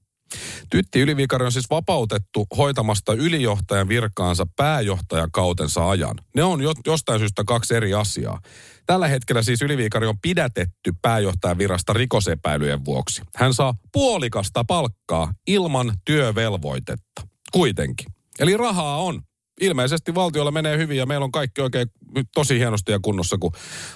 Tytti 0.70 1.00
Yliviikari 1.00 1.44
on 1.44 1.52
siis 1.52 1.70
vapautettu 1.70 2.46
hoitamasta 2.56 3.12
ylijohtajan 3.12 3.88
virkaansa 3.88 4.46
pääjohtajakautensa 4.56 5.90
ajan. 5.90 6.16
Ne 6.34 6.44
on 6.44 6.60
jo, 6.60 6.72
jostain 6.86 7.18
syystä 7.18 7.44
kaksi 7.46 7.74
eri 7.74 7.94
asiaa. 7.94 8.40
Tällä 8.86 9.08
hetkellä 9.08 9.42
siis 9.42 9.62
Yliviikari 9.62 10.06
on 10.06 10.18
pidätetty 10.22 10.92
pääjohtajan 11.02 11.58
virasta 11.58 11.92
rikosepäilyjen 11.92 12.84
vuoksi. 12.84 13.22
Hän 13.36 13.54
saa 13.54 13.74
puolikasta 13.92 14.64
palkkaa 14.64 15.32
ilman 15.46 15.92
työvelvoitetta. 16.04 17.22
Kuitenkin. 17.52 18.06
Eli 18.38 18.56
rahaa 18.56 18.96
on 18.96 19.22
ilmeisesti 19.60 20.14
valtiolla 20.14 20.50
menee 20.50 20.78
hyvin 20.78 20.96
ja 20.96 21.06
meillä 21.06 21.24
on 21.24 21.32
kaikki 21.32 21.60
oikein 21.60 21.88
tosi 22.34 22.58
hienosti 22.58 22.92
ja 22.92 22.98
kunnossa, 23.02 23.36
kun 23.40 23.52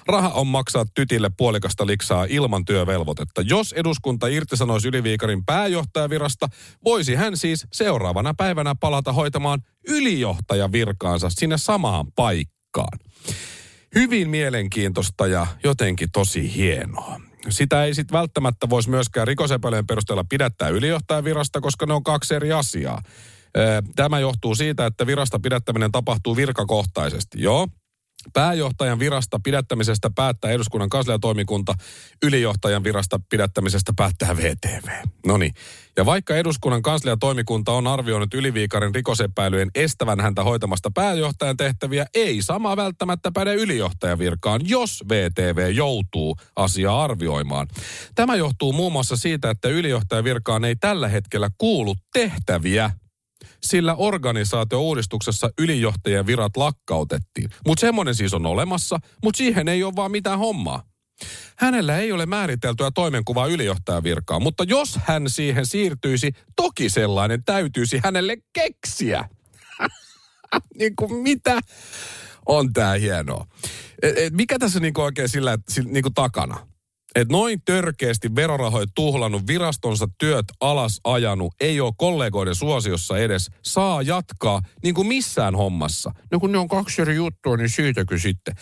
raha 0.06 0.28
on 0.28 0.46
maksaa 0.46 0.84
tytille 0.94 1.30
puolikasta 1.36 1.86
liksaa 1.86 2.26
ilman 2.28 2.64
työvelvoitetta. 2.64 3.42
Jos 3.42 3.72
eduskunta 3.72 4.26
irtisanoisi 4.26 4.88
Yliviikarin 4.88 5.44
pääjohtajavirasta, 5.44 6.48
voisi 6.84 7.14
hän 7.14 7.36
siis 7.36 7.66
seuraavana 7.72 8.34
päivänä 8.34 8.74
palata 8.74 9.12
hoitamaan 9.12 9.60
ylijohtajan 9.88 10.72
virkaansa 10.72 11.30
sinne 11.30 11.58
samaan 11.58 12.12
paikkaan. 12.12 12.98
Hyvin 13.94 14.30
mielenkiintoista 14.30 15.26
ja 15.26 15.46
jotenkin 15.64 16.08
tosi 16.12 16.54
hienoa. 16.54 17.20
Sitä 17.48 17.84
ei 17.84 17.94
sitten 17.94 18.18
välttämättä 18.18 18.70
voisi 18.70 18.90
myöskään 18.90 19.28
rikosepäilyjen 19.28 19.86
perusteella 19.86 20.24
pidättää 20.28 20.68
ylijohtajan 20.68 21.24
virasta, 21.24 21.60
koska 21.60 21.86
ne 21.86 21.94
on 21.94 22.02
kaksi 22.02 22.34
eri 22.34 22.52
asiaa. 22.52 23.02
Tämä 23.96 24.20
johtuu 24.20 24.54
siitä, 24.54 24.86
että 24.86 25.06
virasta 25.06 25.38
pidättäminen 25.38 25.92
tapahtuu 25.92 26.36
virkakohtaisesti. 26.36 27.42
Joo, 27.42 27.68
Pääjohtajan 28.32 28.98
virasta 28.98 29.40
pidättämisestä 29.44 30.10
päättää 30.14 30.50
eduskunnan 30.50 30.88
kansliatoimikunta, 30.88 31.74
ylijohtajan 32.22 32.84
virasta 32.84 33.20
pidättämisestä 33.30 33.92
päättää 33.96 34.36
VTV. 34.36 34.88
No 35.26 35.36
niin. 35.36 35.54
Ja 35.96 36.06
vaikka 36.06 36.36
eduskunnan 36.36 36.82
kansliatoimikunta 36.82 37.72
on 37.72 37.86
arvioinut 37.86 38.34
Yliviikarin 38.34 38.94
rikosepäilyjen 38.94 39.70
estävän 39.74 40.20
häntä 40.20 40.44
hoitamasta 40.44 40.90
pääjohtajan 40.94 41.56
tehtäviä, 41.56 42.06
ei 42.14 42.42
sama 42.42 42.76
välttämättä 42.76 43.30
päde 43.32 43.54
ylijohtajan 43.54 44.18
virkaan, 44.18 44.60
jos 44.64 45.04
VTV 45.08 45.70
joutuu 45.74 46.36
asiaa 46.56 47.04
arvioimaan. 47.04 47.68
Tämä 48.14 48.36
johtuu 48.36 48.72
muun 48.72 48.92
muassa 48.92 49.16
siitä, 49.16 49.50
että 49.50 49.68
ylijohtajan 49.68 50.24
virkaan 50.24 50.64
ei 50.64 50.76
tällä 50.76 51.08
hetkellä 51.08 51.50
kuulu 51.58 51.94
tehtäviä, 52.12 52.90
sillä 53.66 53.94
organisaatio-uudistuksessa 53.94 55.50
ylijohtajien 55.58 56.26
virat 56.26 56.56
lakkautettiin. 56.56 57.50
Mutta 57.66 57.80
semmoinen 57.80 58.14
siis 58.14 58.34
on 58.34 58.46
olemassa, 58.46 58.98
mutta 59.24 59.38
siihen 59.38 59.68
ei 59.68 59.82
ole 59.82 59.96
vaan 59.96 60.10
mitään 60.10 60.38
hommaa. 60.38 60.82
Hänellä 61.56 61.98
ei 61.98 62.12
ole 62.12 62.26
määriteltyä 62.26 62.90
toimenkuvaa 62.94 63.46
ylijohtajan 63.46 64.02
virkaa, 64.02 64.40
mutta 64.40 64.64
jos 64.64 64.98
hän 65.04 65.30
siihen 65.30 65.66
siirtyisi, 65.66 66.32
toki 66.56 66.88
sellainen 66.88 67.44
täytyisi 67.44 68.00
hänelle 68.04 68.36
keksiä. 68.52 69.28
niin 70.78 70.96
kuin 70.96 71.14
mitä? 71.14 71.60
On 72.46 72.72
tää 72.72 72.94
hienoa. 72.94 73.46
Et, 74.02 74.18
et 74.18 74.32
mikä 74.32 74.58
tässä 74.58 74.80
niinku 74.80 75.00
oikein 75.00 75.28
sillä, 75.28 75.58
niinku 75.84 76.10
takana? 76.14 76.71
Että 77.14 77.32
noin 77.32 77.62
törkeästi 77.64 78.34
verorahoja 78.34 78.86
tuhlannut 78.94 79.46
virastonsa 79.46 80.06
työt 80.18 80.46
alas 80.60 81.00
ajanut, 81.04 81.54
ei 81.60 81.80
ole 81.80 81.92
kollegoiden 81.96 82.54
suosiossa 82.54 83.18
edes, 83.18 83.50
saa 83.62 84.02
jatkaa 84.02 84.60
niin 84.82 84.94
kuin 84.94 85.08
missään 85.08 85.54
hommassa. 85.54 86.12
No 86.30 86.40
kun 86.40 86.52
ne 86.52 86.58
on 86.58 86.68
kaksi 86.68 87.02
eri 87.02 87.14
juttua, 87.14 87.56
niin 87.56 87.68
syytäkö 87.68 88.18
sitten? 88.18 88.54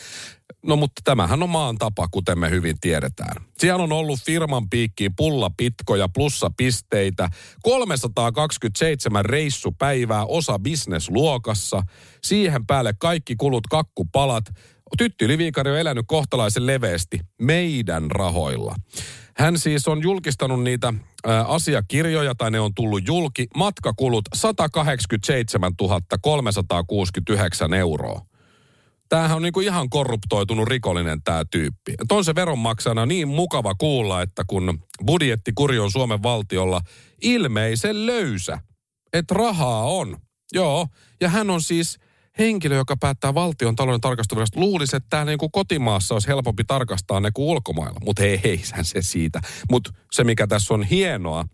No 0.63 0.77
mutta 0.77 1.01
tämähän 1.05 1.43
on 1.43 1.51
maan 1.51 1.79
tapa, 1.79 2.09
kuten 2.11 2.39
me 2.39 2.51
hyvin 2.51 2.81
tiedetään. 2.81 3.45
Siellä 3.59 3.85
on 3.85 3.93
ollut 3.93 4.21
firman 4.25 4.71
piikkiin 4.71 5.17
pullapitkoja, 5.17 6.09
plussapisteitä, 6.09 7.29
327 7.63 9.25
reissupäivää, 9.25 10.25
osa 10.25 10.59
bisnesluokassa, 10.59 11.83
siihen 12.23 12.67
päälle 12.67 12.95
kaikki 12.99 13.37
kulut 13.37 13.67
kakkupalat, 13.67 14.45
Tytti 14.99 15.25
Yliviikari 15.25 15.71
on 15.71 15.79
elänyt 15.79 16.05
kohtalaisen 16.09 16.67
leveästi 16.67 17.21
meidän 17.41 18.11
rahoilla. 18.11 18.75
Hän 19.37 19.59
siis 19.59 19.89
on 19.89 20.03
julkistanut 20.03 20.63
niitä 20.63 20.95
ä, 21.29 21.41
asiakirjoja, 21.41 22.35
tai 22.35 22.51
ne 22.51 22.61
on 22.61 22.75
tullut 22.75 23.07
julki. 23.07 23.47
Matkakulut 23.57 24.25
187 24.35 25.73
369 26.21 27.75
euroa. 27.75 28.21
Tämähän 29.09 29.37
on 29.37 29.43
niinku 29.43 29.61
ihan 29.61 29.91
korruptoitunut 29.91 30.69
rikollinen 30.69 31.23
tämä 31.23 31.45
tyyppi. 31.51 31.93
Et 32.03 32.13
on 32.13 32.25
se 32.25 32.35
veronmaksajana 32.35 33.07
niin 33.07 33.29
mukava 33.29 33.75
kuulla, 33.75 34.23
että 34.23 34.45
kun 34.47 34.79
budjettikuri 35.07 35.79
on 35.79 35.91
Suomen 35.91 36.23
valtiolla 36.23 36.81
ilmeisen 37.23 38.07
löysä, 38.07 38.59
että 39.13 39.35
rahaa 39.35 39.85
on. 39.85 40.17
Joo, 40.53 40.87
ja 41.21 41.29
hän 41.29 41.51
on 41.51 41.63
siis 41.63 41.99
henkilö, 42.39 42.75
joka 42.75 42.97
päättää 42.97 43.35
valtion 43.35 43.77
talouden 43.77 44.01
tarkastusvirasta, 44.01 44.61
luulisi, 44.61 44.97
että 44.97 45.07
täällä 45.11 45.31
niin 45.31 45.51
kotimaassa 45.53 46.15
olisi 46.15 46.29
helpompi 46.29 46.65
tarkastaa 46.65 47.21
ne 47.21 47.31
kuin 47.35 47.47
ulkomailla. 47.47 48.01
Mutta 48.05 48.23
ei, 48.23 48.41
ei 48.45 48.61
se 48.83 49.03
siitä. 49.03 49.41
Mutta 49.71 49.91
se, 50.13 50.25
mikä 50.25 50.47
tässä 50.47 50.75
on 50.75 50.83
hienoa, 50.83 51.45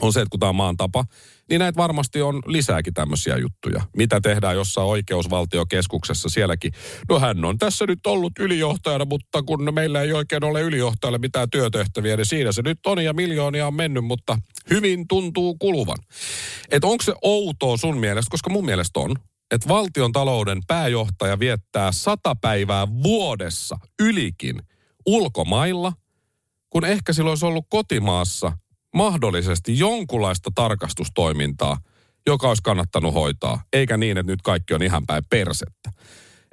on 0.00 0.12
se, 0.12 0.20
että 0.20 0.30
kun 0.30 0.40
tämä 0.40 0.50
on 0.50 0.56
maan 0.56 0.76
tapa, 0.76 1.04
niin 1.50 1.58
näitä 1.58 1.76
varmasti 1.76 2.22
on 2.22 2.42
lisääkin 2.46 2.94
tämmöisiä 2.94 3.36
juttuja. 3.36 3.82
Mitä 3.96 4.20
tehdään 4.20 4.56
jossain 4.56 4.86
oikeusvaltiokeskuksessa 4.86 6.28
sielläkin. 6.28 6.72
No 7.08 7.20
hän 7.20 7.44
on 7.44 7.58
tässä 7.58 7.86
nyt 7.86 8.06
ollut 8.06 8.32
ylijohtajana, 8.38 9.04
mutta 9.04 9.42
kun 9.42 9.74
meillä 9.74 10.02
ei 10.02 10.12
oikein 10.12 10.44
ole 10.44 10.60
ylijohtajalle 10.60 11.18
mitään 11.18 11.50
työtehtäviä, 11.50 12.16
niin 12.16 12.26
siinä 12.26 12.52
se 12.52 12.62
nyt 12.62 12.86
on 12.86 13.04
ja 13.04 13.12
miljoonia 13.12 13.66
on 13.66 13.74
mennyt, 13.74 14.04
mutta 14.04 14.38
hyvin 14.70 15.08
tuntuu 15.08 15.56
kuluvan. 15.58 15.98
Että 16.70 16.86
onko 16.86 17.02
se 17.02 17.14
outoa 17.22 17.76
sun 17.76 17.98
mielestä, 17.98 18.30
koska 18.30 18.50
mun 18.50 18.64
mielestä 18.64 19.00
on 19.00 19.14
että 19.50 19.68
valtion 19.68 20.12
talouden 20.12 20.60
pääjohtaja 20.66 21.38
viettää 21.38 21.92
sata 21.92 22.34
päivää 22.34 22.86
vuodessa 23.02 23.78
ylikin 24.02 24.62
ulkomailla, 25.06 25.92
kun 26.70 26.84
ehkä 26.84 27.12
silloin 27.12 27.30
olisi 27.30 27.46
ollut 27.46 27.66
kotimaassa 27.70 28.52
mahdollisesti 28.94 29.78
jonkunlaista 29.78 30.50
tarkastustoimintaa, 30.54 31.78
joka 32.26 32.48
olisi 32.48 32.62
kannattanut 32.62 33.14
hoitaa, 33.14 33.62
eikä 33.72 33.96
niin, 33.96 34.18
että 34.18 34.32
nyt 34.32 34.42
kaikki 34.42 34.74
on 34.74 34.82
ihan 34.82 35.06
päin 35.06 35.22
persettä. 35.30 35.90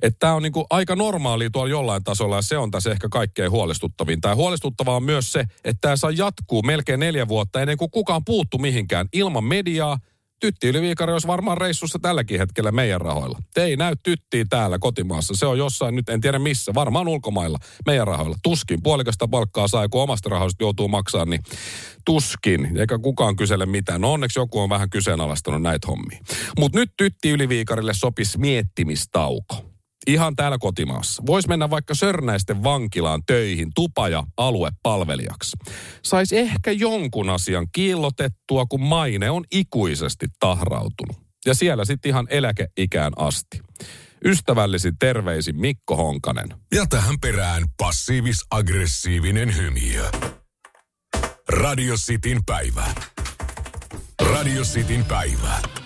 Että 0.01 0.19
tämä 0.19 0.33
on 0.33 0.43
niinku 0.43 0.65
aika 0.69 0.95
normaali 0.95 1.49
tuolla 1.49 1.69
jollain 1.69 2.03
tasolla 2.03 2.35
ja 2.35 2.41
se 2.41 2.57
on 2.57 2.71
tässä 2.71 2.91
ehkä 2.91 3.09
kaikkein 3.09 3.51
huolestuttavin. 3.51 4.21
Tämä 4.21 4.35
huolestuttavaa 4.35 4.95
on 4.95 5.03
myös 5.03 5.31
se, 5.31 5.39
että 5.39 5.81
tämä 5.81 5.95
saa 5.95 6.11
jatkuu 6.11 6.61
melkein 6.61 6.99
neljä 6.99 7.27
vuotta 7.27 7.61
ennen 7.61 7.77
kuin 7.77 7.91
kukaan 7.91 8.25
puuttu 8.25 8.57
mihinkään 8.57 9.07
ilman 9.13 9.43
mediaa, 9.43 9.97
Tytti 10.41 10.67
Yliviikari 10.67 11.13
olisi 11.13 11.27
varmaan 11.27 11.57
reissussa 11.57 11.99
tälläkin 11.99 12.39
hetkellä 12.39 12.71
meidän 12.71 13.01
rahoilla. 13.01 13.39
Te 13.53 13.63
ei 13.63 13.75
näy 13.75 13.95
tyttiä 14.03 14.45
täällä 14.49 14.79
kotimaassa. 14.79 15.33
Se 15.37 15.45
on 15.45 15.57
jossain, 15.57 15.95
nyt 15.95 16.09
en 16.09 16.21
tiedä 16.21 16.39
missä, 16.39 16.73
varmaan 16.73 17.07
ulkomailla 17.07 17.57
meidän 17.85 18.07
rahoilla. 18.07 18.35
Tuskin 18.43 18.83
puolikasta 18.83 19.27
palkkaa 19.27 19.67
saa, 19.67 19.89
kun 19.89 20.01
omasta 20.01 20.29
rahoista 20.29 20.63
joutuu 20.63 20.87
maksamaan, 20.87 21.29
niin 21.29 21.43
tuskin. 22.05 22.77
Eikä 22.77 22.99
kukaan 22.99 23.35
kysele 23.35 23.65
mitään. 23.65 24.01
No 24.01 24.13
onneksi 24.13 24.39
joku 24.39 24.59
on 24.59 24.69
vähän 24.69 24.89
kyseenalaistanut 24.89 25.61
näitä 25.61 25.87
hommia. 25.87 26.19
Mutta 26.59 26.79
nyt 26.79 26.91
Tytti 26.97 27.29
Yliviikarille 27.29 27.93
sopisi 27.93 28.37
miettimistauko. 28.37 29.70
Ihan 30.07 30.35
täällä 30.35 30.57
kotimaassa. 30.57 31.23
Voisi 31.25 31.47
mennä 31.47 31.69
vaikka 31.69 31.95
Sörnäisten 31.95 32.63
vankilaan 32.63 33.21
töihin 33.27 33.71
tupa- 33.75 34.09
ja 34.09 34.23
aluepalvelijaksi. 34.37 35.57
Saisi 36.03 36.37
ehkä 36.37 36.71
jonkun 36.71 37.29
asian 37.29 37.67
kiillotettua, 37.71 38.65
kun 38.65 38.81
maine 38.81 39.29
on 39.29 39.43
ikuisesti 39.51 40.27
tahrautunut. 40.39 41.17
Ja 41.45 41.53
siellä 41.55 41.85
sitten 41.85 42.09
ihan 42.09 42.27
eläkeikään 42.29 43.13
asti. 43.15 43.59
Ystävällisin 44.25 44.93
terveisin 44.99 45.59
Mikko 45.59 45.95
Honkanen. 45.95 46.47
Ja 46.75 46.85
tähän 46.85 47.15
perään 47.21 47.63
passiivis-aggressiivinen 47.77 49.55
hymiö. 49.55 50.09
Radio 51.49 51.95
Cityn 51.95 52.45
päivä. 52.45 52.85
Radio 54.21 54.63
Cityn 54.63 55.05
päivä. 55.05 55.80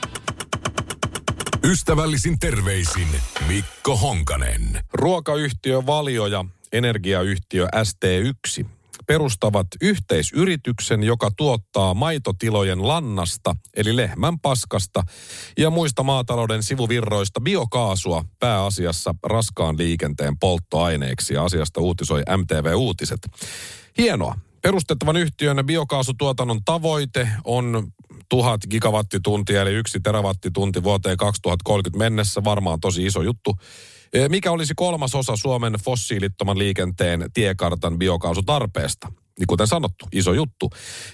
Ystävällisin 1.66 2.40
terveisin 2.40 3.08
Mikko 3.48 3.98
Honkanen. 3.98 4.84
Ruokayhtiö 4.94 5.86
Valio 5.86 6.28
ja 6.28 6.46
energiayhtiö 6.74 7.68
ST1 7.76 8.66
perustavat 9.08 9.68
yhteisyrityksen, 9.82 11.04
joka 11.04 11.30
tuottaa 11.38 11.94
maitotilojen 11.94 12.88
lannasta, 12.88 13.56
eli 13.76 13.96
lehmän 13.96 14.40
paskasta, 14.40 15.04
ja 15.58 15.70
muista 15.70 16.04
maatalouden 16.04 16.64
sivuvirroista 16.64 17.42
biokaasua 17.42 18.26
pääasiassa 18.40 19.16
raskaan 19.24 19.78
liikenteen 19.78 20.40
polttoaineeksi, 20.40 21.34
ja 21.34 21.44
asiasta 21.44 21.82
uutisoi 21.82 22.24
MTV 22.38 22.74
Uutiset. 22.76 23.20
Hienoa. 23.98 24.36
Perustettavan 24.62 25.18
yhtiön 25.18 25.66
biokaasutuotannon 25.66 26.64
tavoite 26.66 27.30
on 27.44 27.88
tuhat 28.30 28.62
gigawattituntia, 28.70 29.62
eli 29.62 29.74
yksi 29.74 30.00
terawattitunti 30.00 30.84
vuoteen 30.84 31.18
2030 31.18 31.98
mennessä. 31.98 32.44
Varmaan 32.44 32.80
tosi 32.80 33.06
iso 33.06 33.22
juttu. 33.22 33.56
E, 34.14 34.30
Mikä 34.30 34.52
olisi 34.52 34.74
kolmas 34.76 35.16
osa 35.16 35.36
Suomen 35.36 35.74
fossiilittoman 35.86 36.58
liikenteen 36.58 37.26
tiekartan 37.34 37.98
biokaasutarpeesta? 37.98 39.12
Niin 39.40 39.48
kuten 39.48 39.68
sanottu, 39.68 40.08
iso 40.12 40.34
juttu. 40.34 40.70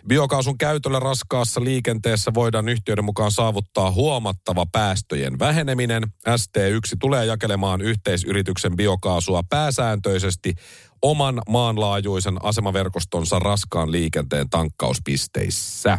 Biokaasun 0.08 0.58
käytöllä 0.58 1.00
raskaassa 1.00 1.64
liikenteessä 1.64 2.32
voidaan 2.34 2.70
yhtiöiden 2.70 3.06
mukaan 3.06 3.32
saavuttaa 3.32 3.92
huomattava 3.92 4.66
päästöjen 4.72 5.40
väheneminen. 5.40 6.04
ST1 6.30 6.98
tulee 7.00 7.26
jakelemaan 7.26 7.82
yhteisyrityksen 7.82 8.76
biokaasua 8.76 9.42
pääsääntöisesti 9.50 10.54
oman 11.02 11.42
maanlaajuisen 11.50 12.46
asemaverkostonsa 12.46 13.40
raskaan 13.40 13.92
liikenteen 13.92 14.50
tankkauspisteissä. 14.50 15.98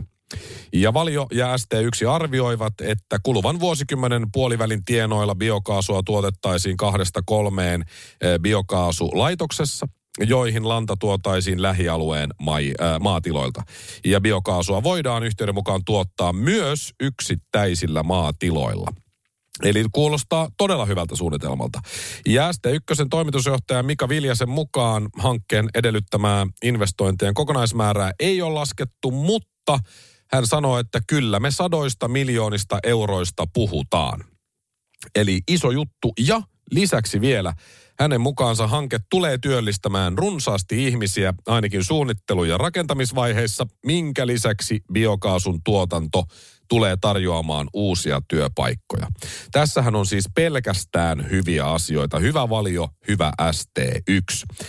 Ja 0.73 0.95
Valio 0.95 1.27
ja 1.33 1.57
ST1 1.57 2.09
arvioivat, 2.09 2.75
että 2.81 3.19
kuluvan 3.23 3.61
vuosikymmenen 3.61 4.27
puolivälin 4.33 4.85
tienoilla 4.85 5.35
biokaasua 5.35 6.03
tuotettaisiin 6.05 6.77
kahdesta 6.77 7.21
kolmeen 7.27 7.81
eh, 8.21 8.39
biokaasulaitoksessa 8.41 9.87
joihin 10.21 10.69
lanta 10.69 10.97
tuotaisiin 11.01 11.63
lähialueen 11.63 12.31
mai, 12.43 12.73
ää, 12.81 12.99
maatiloilta. 12.99 13.63
Ja 14.05 14.21
biokaasua 14.21 14.83
voidaan 14.83 15.23
yhteyden 15.23 15.55
mukaan 15.55 15.81
tuottaa 15.85 16.33
myös 16.33 16.93
yksittäisillä 17.01 18.03
maatiloilla. 18.03 18.93
Eli 19.63 19.85
kuulostaa 19.93 20.49
todella 20.57 20.87
hyvältä 20.87 21.17
suunnitelmalta. 21.17 21.81
Ja 22.27 22.51
ST1 22.53 23.07
toimitusjohtaja 23.11 23.83
Mika 23.83 24.09
Viljasen 24.09 24.49
mukaan 24.49 25.09
hankkeen 25.19 25.69
edellyttämää 25.75 26.47
investointien 26.63 27.35
kokonaismäärää 27.35 28.13
ei 28.21 28.43
ole 28.43 28.55
laskettu, 28.55 29.11
mutta 29.11 29.79
hän 30.35 30.47
sanoi, 30.47 30.81
että 30.81 31.01
kyllä 31.07 31.41
me 31.41 31.51
sadoista 31.51 32.09
miljoonista 32.09 32.79
euroista 32.83 33.45
puhutaan. 33.53 34.25
Eli 35.15 35.41
iso 35.49 35.71
juttu 35.71 36.13
ja 36.27 36.43
lisäksi 36.71 37.21
vielä 37.21 37.55
hänen 37.99 38.21
mukaansa 38.21 38.67
hanke 38.67 38.99
tulee 39.11 39.39
työllistämään 39.39 40.19
runsaasti 40.19 40.87
ihmisiä 40.87 41.35
ainakin 41.47 41.85
suunnittelu- 41.85 42.45
ja 42.45 42.59
rakentamisvaiheissa, 42.59 43.67
minkä 43.87 44.27
lisäksi 44.27 44.81
biokaasun 44.93 45.61
tuotanto 45.65 46.25
tulee 46.69 46.97
tarjoamaan 47.01 47.69
uusia 47.73 48.21
työpaikkoja. 48.29 49.07
Tässähän 49.53 49.95
on 49.95 50.07
siis 50.07 50.25
pelkästään 50.35 51.31
hyviä 51.31 51.67
asioita. 51.67 52.19
Hyvä 52.19 52.49
valio, 52.49 52.89
hyvä 53.09 53.33
ST1. 53.43 54.65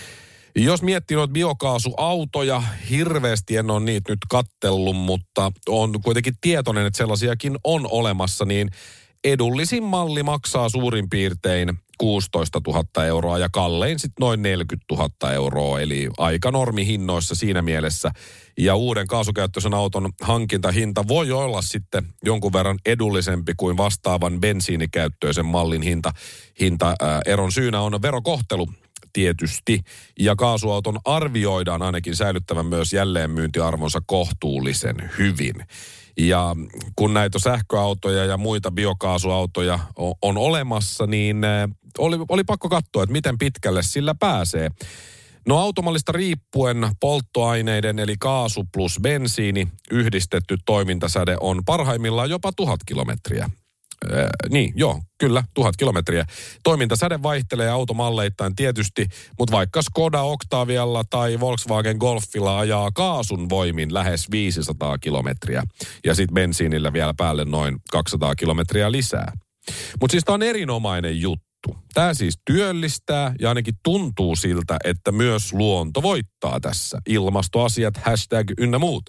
Jos 0.56 0.82
miettii 0.82 1.18
noita 1.18 1.34
biokaasuautoja, 1.34 2.64
hirveästi 2.90 3.58
en 3.58 3.72
ole 3.72 3.80
niitä 3.80 4.12
nyt 4.12 4.20
kattellut, 4.30 4.96
mutta 4.96 5.52
on 5.68 6.02
kuitenkin 6.04 6.34
tietoinen, 6.42 6.86
että 6.86 6.98
sellaisiakin 6.98 7.58
on 7.64 7.88
olemassa, 7.92 8.46
niin 8.46 8.70
edullisin 9.24 9.84
malli 9.84 10.24
maksaa 10.24 10.70
suurin 10.70 11.10
piirtein 11.10 11.70
16 11.98 12.62
000 12.68 13.06
euroa 13.06 13.38
ja 13.38 13.50
kallein 13.50 14.00
sitten 14.00 14.22
noin 14.22 14.42
40 14.42 14.86
000 14.92 15.34
euroa, 15.34 15.80
eli 15.80 16.10
aika 16.18 16.52
normihinnoissa 16.52 17.36
siinä 17.36 17.62
mielessä. 17.62 18.12
Ja 18.58 18.76
uuden 18.76 19.08
kaasukäyttöisen 19.08 19.74
auton 19.74 20.10
hankintahinta 20.22 21.08
voi 21.08 21.32
olla 21.32 21.62
sitten 21.62 22.06
jonkun 22.24 22.54
verran 22.54 22.80
edullisempi 22.86 23.54
kuin 23.58 23.78
vastaavan 23.78 24.40
bensiinikäyttöisen 24.40 25.46
mallin 25.46 25.82
hinta. 25.82 26.12
hinta 26.60 26.96
ää, 27.02 27.22
eron 27.26 27.52
syynä 27.52 27.82
on 27.82 28.02
verokohtelu 28.02 28.68
tietysti. 29.14 29.80
Ja 30.20 30.36
kaasuauton 30.36 31.00
arvioidaan 31.06 31.82
ainakin 31.82 32.16
säilyttävän 32.16 32.66
myös 32.66 32.94
jälleenmyyntiarvonsa 32.94 34.02
kohtuullisen 34.06 35.12
hyvin. 35.18 35.56
Ja 36.18 36.56
kun 36.96 37.14
näitä 37.14 37.40
sähköautoja 37.40 38.26
ja 38.26 38.38
muita 38.38 38.72
biokaasuautoja 38.72 39.80
on, 40.22 40.38
olemassa, 40.38 41.08
niin 41.08 41.44
äh, 41.44 41.70
oli, 41.98 42.18
oli 42.30 42.44
pakko 42.44 42.70
katsoa, 42.70 43.04
että 43.04 43.14
miten 43.14 43.38
pitkälle 43.38 43.84
sillä 43.84 44.16
pääsee. 44.20 44.70
No 45.48 45.60
automallista 45.60 46.12
riippuen 46.12 46.88
polttoaineiden 47.00 48.00
eli 48.00 48.16
kaasu 48.20 48.64
plus 48.74 49.00
bensiini 49.02 49.68
yhdistetty 49.92 50.58
toimintasäde 50.66 51.38
on 51.40 51.66
parhaimmillaan 51.66 52.30
jopa 52.30 52.52
tuhat 52.52 52.80
kilometriä. 52.86 53.50
Äh, 54.12 54.30
niin, 54.50 54.74
joo, 54.76 55.02
kyllä, 55.20 55.44
tuhat 55.54 55.78
kilometriä. 55.78 56.26
Toimintasäde 56.64 57.24
vaihtelee 57.24 57.70
automalleittain 57.70 58.56
tietysti, 58.56 59.08
mutta 59.40 59.56
vaikka 59.56 59.82
Skoda 59.82 60.22
Octavialla 60.22 61.04
tai 61.10 61.40
Volkswagen 61.40 61.98
Golfilla 61.98 62.60
ajaa 62.60 62.92
kaasun 62.92 63.50
voimin 63.50 63.94
lähes 63.94 64.32
500 64.32 64.98
kilometriä. 64.98 65.64
Ja 66.06 66.16
sitten 66.16 66.34
bensiinillä 66.36 66.94
vielä 66.94 67.14
päälle 67.18 67.46
noin 67.46 67.78
200 67.92 68.36
kilometriä 68.36 68.92
lisää. 68.92 69.32
Mutta 70.02 70.12
siis 70.12 70.24
tämä 70.24 70.34
on 70.34 70.44
erinomainen 70.44 71.22
juttu. 71.22 71.53
Tämä 71.94 72.14
siis 72.14 72.40
työllistää 72.46 73.36
ja 73.40 73.50
ainakin 73.50 73.76
tuntuu 73.84 74.36
siltä, 74.36 74.78
että 74.84 75.12
myös 75.12 75.54
luonto 75.54 76.02
voittaa 76.02 76.60
tässä. 76.60 77.00
Ilmastoasiat, 77.08 77.98
hashtag 77.98 78.52
ynnä 78.58 78.80
muut. 78.80 79.04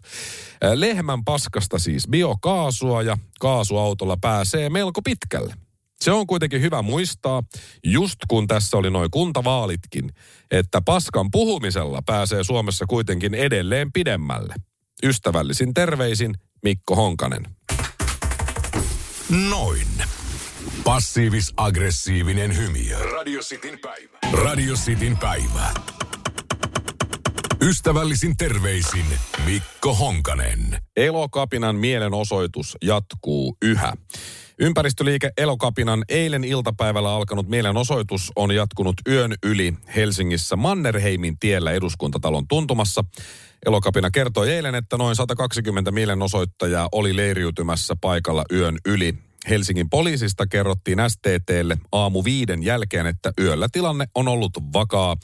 Lehmän 0.74 1.24
paskasta 1.24 1.78
siis 1.78 2.08
biokaasua 2.08 3.02
ja 3.02 3.18
kaasuautolla 3.40 4.16
pääsee 4.20 4.70
melko 4.70 5.02
pitkälle. 5.02 5.54
Se 6.00 6.12
on 6.12 6.26
kuitenkin 6.26 6.60
hyvä 6.60 6.82
muistaa, 6.82 7.42
just 7.84 8.18
kun 8.28 8.46
tässä 8.46 8.76
oli 8.76 8.90
noin 8.90 9.10
kuntavaalitkin, 9.10 10.10
että 10.50 10.80
paskan 10.80 11.30
puhumisella 11.30 12.02
pääsee 12.06 12.44
Suomessa 12.44 12.84
kuitenkin 12.88 13.34
edelleen 13.34 13.92
pidemmälle. 13.92 14.54
Ystävällisin 15.02 15.74
terveisin 15.74 16.34
Mikko 16.62 16.96
Honkanen. 16.96 17.42
Noin. 19.50 19.88
Passiivis-aggressiivinen 20.84 22.56
hymiö. 22.56 22.98
Radio 22.98 23.40
Cityn 23.40 23.78
päivä. 23.78 24.18
Radio 24.44 24.74
Cityn 24.74 25.16
päivä. 25.18 25.70
Ystävällisin 27.62 28.36
terveisin 28.36 29.04
Mikko 29.44 29.94
Honkanen. 29.94 30.78
Elokapinan 30.96 31.76
mielenosoitus 31.76 32.76
jatkuu 32.82 33.56
yhä. 33.62 33.92
Ympäristöliike 34.58 35.30
Elokapinan 35.38 36.04
eilen 36.08 36.44
iltapäivällä 36.44 37.14
alkanut 37.14 37.48
mielenosoitus 37.48 38.32
on 38.36 38.54
jatkunut 38.54 38.96
yön 39.08 39.34
yli 39.42 39.74
Helsingissä 39.96 40.56
Mannerheimin 40.56 41.38
tiellä 41.38 41.72
eduskuntatalon 41.72 42.48
tuntumassa. 42.48 43.04
Elokapina 43.66 44.10
kertoi 44.10 44.50
eilen, 44.50 44.74
että 44.74 44.96
noin 44.96 45.16
120 45.16 45.90
mielenosoittajaa 45.90 46.88
oli 46.92 47.16
leiriytymässä 47.16 47.94
paikalla 48.00 48.44
yön 48.52 48.78
yli. 48.86 49.23
Helsingin 49.48 49.90
poliisista 49.90 50.46
kerrottiin 50.46 50.98
STTlle 51.08 51.78
aamu 51.92 52.24
viiden 52.24 52.62
jälkeen, 52.62 53.06
että 53.06 53.32
yöllä 53.40 53.68
tilanne 53.72 54.06
on 54.14 54.28
ollut 54.28 54.52
vakaa 54.72 55.16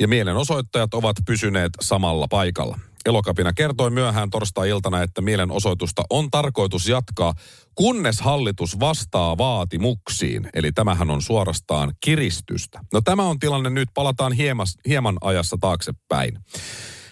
ja 0.00 0.08
mielenosoittajat 0.08 0.94
ovat 0.94 1.16
pysyneet 1.26 1.70
samalla 1.80 2.28
paikalla. 2.28 2.78
Elokapina 3.06 3.52
kertoi 3.52 3.90
myöhään 3.90 4.30
torstai-iltana, 4.30 5.02
että 5.02 5.20
mielenosoitusta 5.20 6.02
on 6.10 6.30
tarkoitus 6.30 6.88
jatkaa, 6.88 7.34
kunnes 7.74 8.20
hallitus 8.20 8.80
vastaa 8.80 9.38
vaatimuksiin. 9.38 10.48
Eli 10.54 10.72
tämähän 10.72 11.10
on 11.10 11.22
suorastaan 11.22 11.94
kiristystä. 12.00 12.80
No 12.92 13.00
tämä 13.00 13.22
on 13.22 13.38
tilanne 13.38 13.70
nyt, 13.70 13.88
palataan 13.94 14.32
hieman, 14.32 14.66
hieman 14.88 15.16
ajassa 15.20 15.56
taaksepäin. 15.60 16.38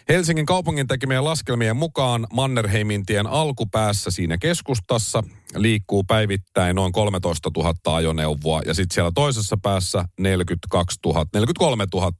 Helsingin 0.08 0.46
kaupungin 0.46 0.86
tekemien 0.86 1.24
laskelmien 1.24 1.76
mukaan 1.76 2.26
Mannerheimin 2.32 3.06
tien 3.06 3.26
alkupäässä 3.26 4.10
siinä 4.10 4.38
keskustassa 4.38 5.22
liikkuu 5.54 6.04
päivittäin 6.04 6.76
noin 6.76 6.92
13 6.92 7.50
000 7.56 7.96
ajoneuvoa 7.96 8.62
ja 8.66 8.74
sitten 8.74 8.94
siellä 8.94 9.12
toisessa 9.14 9.56
päässä 9.62 10.04
42 10.20 10.98
000, 11.06 11.26
43 11.34 11.86
000. 11.94 12.12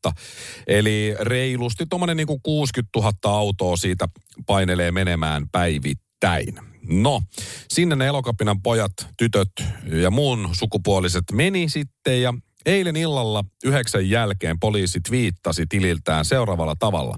Eli 0.67 1.15
reilusti 1.21 1.87
tuommoinen 1.91 2.17
niin 2.17 2.41
60 2.43 2.99
000 2.99 3.13
autoa 3.25 3.77
siitä 3.77 4.09
painelee 4.47 4.91
menemään 4.91 5.49
päivittäin. 5.53 6.59
No, 6.83 7.23
sinne 7.69 7.97
ne 7.97 8.07
elokapinan 8.07 8.63
pojat, 8.63 8.93
tytöt 9.17 9.51
ja 9.93 10.11
muun 10.11 10.49
sukupuoliset 10.53 11.25
meni 11.33 11.69
sitten 11.69 12.23
ja 12.23 12.35
eilen 12.67 12.97
illalla 12.97 13.45
yhdeksän 13.65 14.11
jälkeen 14.11 14.61
poliisi 14.61 15.01
twiittasi 15.01 15.67
tililtään 15.69 16.25
seuraavalla 16.25 16.75
tavalla. 16.79 17.17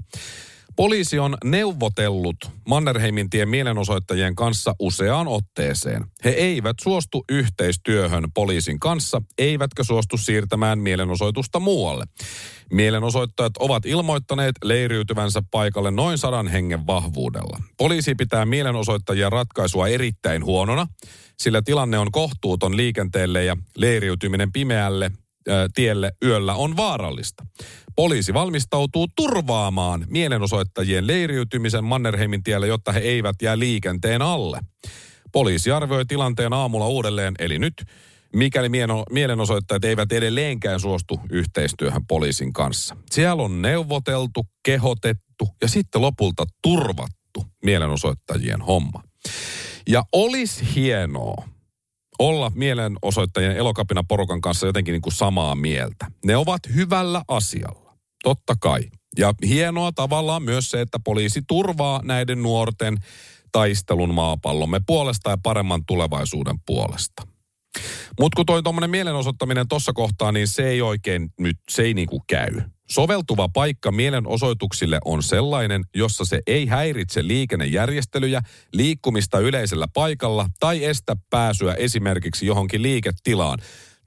Poliisi 0.76 1.18
on 1.18 1.36
neuvotellut 1.44 2.36
Mannerheimin 2.68 3.30
tien 3.30 3.48
mielenosoittajien 3.48 4.34
kanssa 4.34 4.74
useaan 4.78 5.28
otteeseen. 5.28 6.04
He 6.24 6.30
eivät 6.30 6.76
suostu 6.82 7.24
yhteistyöhön 7.28 8.24
poliisin 8.34 8.80
kanssa, 8.80 9.22
eivätkä 9.38 9.84
suostu 9.84 10.16
siirtämään 10.16 10.78
mielenosoitusta 10.78 11.60
muualle. 11.60 12.04
Mielenosoittajat 12.72 13.52
ovat 13.58 13.86
ilmoittaneet 13.86 14.54
leiriytyvänsä 14.64 15.42
paikalle 15.50 15.90
noin 15.90 16.18
sadan 16.18 16.48
hengen 16.48 16.86
vahvuudella. 16.86 17.62
Poliisi 17.78 18.14
pitää 18.14 18.46
mielenosoittajien 18.46 19.32
ratkaisua 19.32 19.88
erittäin 19.88 20.44
huonona, 20.44 20.86
sillä 21.38 21.62
tilanne 21.62 21.98
on 21.98 22.12
kohtuuton 22.12 22.76
liikenteelle 22.76 23.44
ja 23.44 23.56
leiriytyminen 23.76 24.52
pimeälle 24.52 25.10
tielle 25.74 26.12
yöllä 26.24 26.54
on 26.54 26.76
vaarallista. 26.76 27.46
Poliisi 27.96 28.34
valmistautuu 28.34 29.08
turvaamaan 29.16 30.06
mielenosoittajien 30.08 31.06
leiriytymisen 31.06 31.84
Mannerheimin 31.84 32.42
tielle, 32.42 32.66
jotta 32.66 32.92
he 32.92 33.00
eivät 33.00 33.36
jää 33.42 33.58
liikenteen 33.58 34.22
alle. 34.22 34.60
Poliisi 35.32 35.70
arvioi 35.70 36.06
tilanteen 36.06 36.52
aamulla 36.52 36.88
uudelleen, 36.88 37.34
eli 37.38 37.58
nyt, 37.58 37.74
mikäli 38.36 38.68
mielenosoittajat 39.10 39.84
eivät 39.84 40.12
edelleenkään 40.12 40.80
suostu 40.80 41.20
yhteistyöhön 41.30 42.06
poliisin 42.06 42.52
kanssa. 42.52 42.96
Siellä 43.10 43.42
on 43.42 43.62
neuvoteltu, 43.62 44.46
kehotettu 44.62 45.48
ja 45.62 45.68
sitten 45.68 46.02
lopulta 46.02 46.44
turvattu 46.62 47.44
mielenosoittajien 47.64 48.60
homma. 48.60 49.02
Ja 49.88 50.02
olisi 50.12 50.74
hienoa, 50.74 51.48
olla 52.20 52.52
mielenosoittajien 52.54 53.56
elokapina 53.56 54.04
porukan 54.08 54.40
kanssa 54.40 54.66
jotenkin 54.66 54.92
niin 54.92 55.02
kuin 55.02 55.12
samaa 55.12 55.54
mieltä. 55.54 56.06
Ne 56.24 56.36
ovat 56.36 56.60
hyvällä 56.74 57.22
asialla, 57.28 57.96
totta 58.22 58.54
kai. 58.60 58.82
Ja 59.18 59.34
hienoa 59.46 59.92
tavallaan 59.92 60.42
myös 60.42 60.70
se, 60.70 60.80
että 60.80 60.98
poliisi 61.04 61.42
turvaa 61.48 62.00
näiden 62.04 62.42
nuorten 62.42 62.96
taistelun 63.52 64.14
maapallomme 64.14 64.80
puolesta 64.86 65.30
ja 65.30 65.38
paremman 65.42 65.84
tulevaisuuden 65.86 66.56
puolesta. 66.66 67.22
Mutta 68.20 68.36
kun 68.36 68.46
toi 68.46 68.62
tuommoinen 68.62 68.90
mielenosoittaminen 68.90 69.68
tuossa 69.68 69.92
kohtaa, 69.92 70.32
niin 70.32 70.48
se 70.48 70.68
ei 70.68 70.82
oikein 70.82 71.32
nyt, 71.38 71.58
se 71.70 71.82
ei 71.82 71.94
niinku 71.94 72.24
käy. 72.28 72.60
Soveltuva 72.90 73.48
paikka 73.48 73.92
mielenosoituksille 73.92 74.98
on 75.04 75.22
sellainen, 75.22 75.84
jossa 75.94 76.24
se 76.24 76.40
ei 76.46 76.66
häiritse 76.66 77.26
liikennejärjestelyjä, 77.26 78.40
liikkumista 78.72 79.38
yleisellä 79.38 79.86
paikalla 79.94 80.48
tai 80.60 80.84
estä 80.84 81.16
pääsyä 81.30 81.74
esimerkiksi 81.74 82.46
johonkin 82.46 82.82
liiketilaan. 82.82 83.58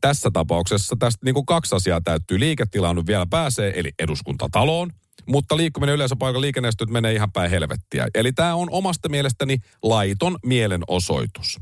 Tässä 0.02 0.30
tapauksessa 0.34 0.96
tästä 1.00 1.26
niin 1.26 1.34
kuin 1.34 1.46
kaksi 1.46 1.76
asiaa 1.76 2.02
täyttyy. 2.02 2.40
Liiketilaan 2.40 2.96
nyt 2.96 3.08
vielä 3.08 3.26
pääsee, 3.30 3.74
eli 3.76 3.92
eduskuntataloon, 4.00 4.92
mutta 5.28 5.58
liikkuminen 5.58 5.96
yleisöpaikalla 5.96 6.42
liikennestyt 6.42 6.90
menee 6.90 7.14
ihan 7.14 7.32
päin 7.32 7.52
helvettiä. 7.52 8.08
Eli 8.16 8.34
tämä 8.34 8.56
on 8.56 8.68
omasta 8.72 9.10
mielestäni 9.10 9.58
laiton 9.84 10.38
mielenosoitus. 10.46 11.60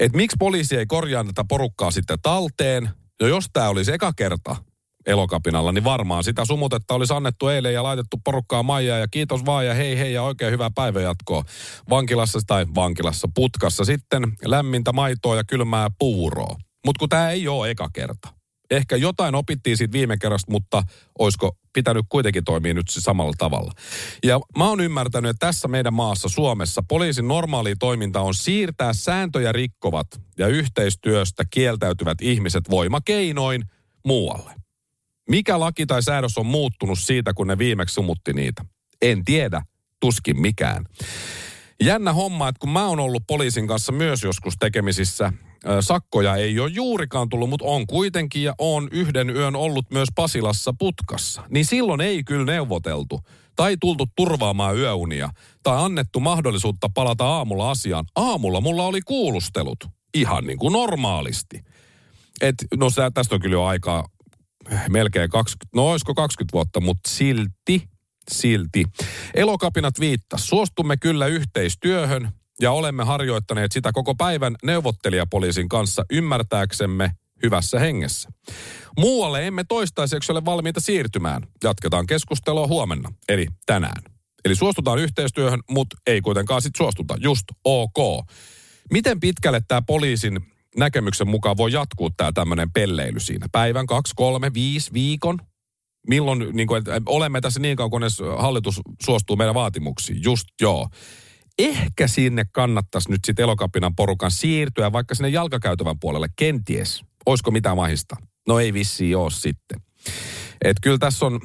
Et 0.00 0.12
miksi 0.12 0.36
poliisi 0.38 0.76
ei 0.76 0.86
korjaa 0.86 1.24
tätä 1.24 1.44
porukkaa 1.48 1.90
sitten 1.90 2.18
talteen? 2.22 2.90
Ja 3.20 3.28
jos 3.28 3.46
tämä 3.52 3.68
olisi 3.68 3.92
eka 3.92 4.12
kerta, 4.16 4.56
elokapinalla, 5.06 5.72
niin 5.72 5.84
varmaan 5.84 6.24
sitä 6.24 6.44
sumutetta 6.44 6.94
olisi 6.94 7.14
annettu 7.14 7.48
eilen 7.48 7.74
ja 7.74 7.82
laitettu 7.82 8.16
porukkaa 8.24 8.62
maijaa 8.62 8.98
ja 8.98 9.08
kiitos 9.08 9.46
vaan 9.46 9.66
ja 9.66 9.74
hei 9.74 9.98
hei 9.98 10.12
ja 10.12 10.22
oikein 10.22 10.52
hyvää 10.52 10.70
päivänjatkoa. 10.74 11.44
Vankilassa 11.90 12.38
tai 12.46 12.66
vankilassa 12.74 13.28
putkassa 13.34 13.84
sitten 13.84 14.22
lämmintä 14.44 14.92
maitoa 14.92 15.36
ja 15.36 15.44
kylmää 15.44 15.88
puuroa. 15.98 16.56
Mutta 16.86 16.98
kun 16.98 17.08
tämä 17.08 17.30
ei 17.30 17.48
ole 17.48 17.70
eka 17.70 17.88
kerta. 17.92 18.28
Ehkä 18.70 18.96
jotain 18.96 19.34
opittiin 19.34 19.76
siitä 19.76 19.92
viime 19.92 20.16
kerrasta, 20.16 20.52
mutta 20.52 20.82
olisiko 21.18 21.56
pitänyt 21.72 22.06
kuitenkin 22.08 22.44
toimia 22.44 22.74
nyt 22.74 22.86
samalla 22.88 23.32
tavalla. 23.38 23.72
Ja 24.24 24.40
mä 24.58 24.68
oon 24.68 24.80
ymmärtänyt, 24.80 25.30
että 25.30 25.46
tässä 25.46 25.68
meidän 25.68 25.94
maassa 25.94 26.28
Suomessa 26.28 26.82
poliisin 26.88 27.28
normaali 27.28 27.74
toiminta 27.76 28.20
on 28.20 28.34
siirtää 28.34 28.92
sääntöjä 28.92 29.52
rikkovat 29.52 30.06
ja 30.38 30.46
yhteistyöstä 30.46 31.44
kieltäytyvät 31.50 32.18
ihmiset 32.20 32.70
voimakeinoin 32.70 33.62
muualle. 34.06 34.65
Mikä 35.28 35.60
laki 35.60 35.86
tai 35.86 36.02
säädös 36.02 36.38
on 36.38 36.46
muuttunut 36.46 36.98
siitä, 36.98 37.34
kun 37.34 37.46
ne 37.46 37.58
viimeksi 37.58 37.94
sumutti 37.94 38.32
niitä? 38.32 38.64
En 39.02 39.24
tiedä, 39.24 39.62
tuskin 40.00 40.40
mikään. 40.40 40.84
Jännä 41.82 42.12
homma, 42.12 42.48
että 42.48 42.60
kun 42.60 42.70
mä 42.70 42.86
oon 42.86 43.00
ollut 43.00 43.22
poliisin 43.26 43.66
kanssa 43.66 43.92
myös 43.92 44.22
joskus 44.22 44.54
tekemisissä, 44.60 45.32
sakkoja 45.80 46.36
ei 46.36 46.60
ole 46.60 46.70
juurikaan 46.70 47.28
tullut, 47.28 47.50
mutta 47.50 47.64
on 47.66 47.86
kuitenkin 47.86 48.42
ja 48.42 48.54
on 48.58 48.88
yhden 48.92 49.30
yön 49.30 49.56
ollut 49.56 49.90
myös 49.90 50.08
Pasilassa 50.14 50.74
putkassa. 50.78 51.42
Niin 51.50 51.64
silloin 51.64 52.00
ei 52.00 52.24
kyllä 52.24 52.44
neuvoteltu 52.44 53.20
tai 53.56 53.76
tultu 53.80 54.06
turvaamaan 54.16 54.76
yöunia 54.76 55.30
tai 55.62 55.84
annettu 55.84 56.20
mahdollisuutta 56.20 56.88
palata 56.94 57.24
aamulla 57.24 57.70
asiaan. 57.70 58.04
Aamulla 58.16 58.60
mulla 58.60 58.84
oli 58.84 59.00
kuulustelut 59.00 59.84
ihan 60.14 60.46
niin 60.46 60.58
kuin 60.58 60.72
normaalisti. 60.72 61.60
Et, 62.40 62.54
no 62.76 62.86
tästä 63.14 63.34
on 63.34 63.40
kyllä 63.40 63.54
jo 63.54 63.64
aikaa 63.64 64.08
melkein 64.90 65.30
20, 65.30 65.76
no 65.76 65.90
olisiko 65.90 66.14
20 66.14 66.52
vuotta, 66.52 66.80
mutta 66.80 67.10
silti, 67.10 67.82
silti. 68.30 68.84
Elokapinat 69.34 70.00
viittas. 70.00 70.46
Suostumme 70.46 70.96
kyllä 70.96 71.26
yhteistyöhön 71.26 72.30
ja 72.60 72.72
olemme 72.72 73.04
harjoittaneet 73.04 73.72
sitä 73.72 73.92
koko 73.92 74.14
päivän 74.14 74.56
neuvottelijapoliisin 74.62 75.68
kanssa 75.68 76.04
ymmärtääksemme 76.10 77.10
hyvässä 77.42 77.78
hengessä. 77.78 78.28
Muualle 78.98 79.46
emme 79.46 79.64
toistaiseksi 79.68 80.32
ole 80.32 80.44
valmiita 80.44 80.80
siirtymään. 80.80 81.42
Jatketaan 81.64 82.06
keskustelua 82.06 82.66
huomenna, 82.66 83.12
eli 83.28 83.46
tänään. 83.66 84.02
Eli 84.44 84.54
suostutaan 84.54 84.98
yhteistyöhön, 84.98 85.60
mutta 85.70 85.96
ei 86.06 86.20
kuitenkaan 86.20 86.62
sitten 86.62 86.78
suostuta. 86.78 87.16
Just 87.20 87.44
ok. 87.64 88.26
Miten 88.92 89.20
pitkälle 89.20 89.60
tämä 89.68 89.82
poliisin 89.82 90.40
näkemyksen 90.76 91.28
mukaan 91.28 91.56
voi 91.56 91.72
jatkuu 91.72 92.10
tämä 92.10 92.32
tämmöinen 92.32 92.72
pelleily 92.72 93.20
siinä? 93.20 93.46
Päivän, 93.52 93.86
kaksi, 93.86 94.12
kolme, 94.16 94.54
viisi, 94.54 94.92
viikon? 94.92 95.38
Milloin, 96.08 96.44
niin 96.52 96.68
kuin, 96.68 96.82
olemme 97.06 97.40
tässä 97.40 97.60
niin 97.60 97.76
kauan, 97.76 97.90
kunnes 97.90 98.18
hallitus 98.38 98.80
suostuu 99.02 99.36
meidän 99.36 99.54
vaatimuksiin? 99.54 100.22
Just 100.24 100.46
joo. 100.60 100.88
Ehkä 101.58 102.08
sinne 102.08 102.44
kannattaisi 102.52 103.10
nyt 103.10 103.20
sitten 103.24 103.42
elokapinan 103.42 103.96
porukan 103.96 104.30
siirtyä 104.30 104.92
vaikka 104.92 105.14
sinne 105.14 105.28
jalkakäytävän 105.28 105.98
puolelle, 106.00 106.28
kenties. 106.36 107.04
Olisiko 107.26 107.50
mitään 107.50 107.76
mahista? 107.76 108.16
No 108.48 108.60
ei 108.60 108.72
vissi 108.72 109.14
ole 109.14 109.30
sitten. 109.30 109.80
Et 110.64 110.76
kyllä 110.82 110.98
tässä 110.98 111.26
on, 111.26 111.40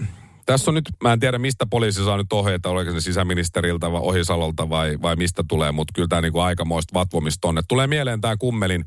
tässä 0.52 0.72
on 0.72 0.76
nyt, 0.76 0.90
mä 1.04 1.14
en 1.14 1.20
tiedä 1.20 1.38
mistä 1.38 1.66
poliisi 1.66 2.06
saa 2.06 2.18
nyt 2.18 2.34
ohjeita, 2.34 2.70
oliko 2.70 2.92
se 2.92 3.02
sisäministeriltä 3.02 3.92
vai 3.92 4.02
Ohisalolta 4.02 4.70
vai, 4.70 4.98
vai 5.02 5.16
mistä 5.16 5.44
tulee, 5.48 5.72
mutta 5.72 5.92
kyllä 5.96 6.08
tämä 6.08 6.22
niinku 6.22 6.40
aikamoista 6.40 6.94
vatvomista 6.94 7.48
on. 7.48 7.58
Et 7.58 7.66
tulee 7.68 7.88
mieleen 7.88 8.22
tämä 8.22 8.38
kummelin, 8.38 8.86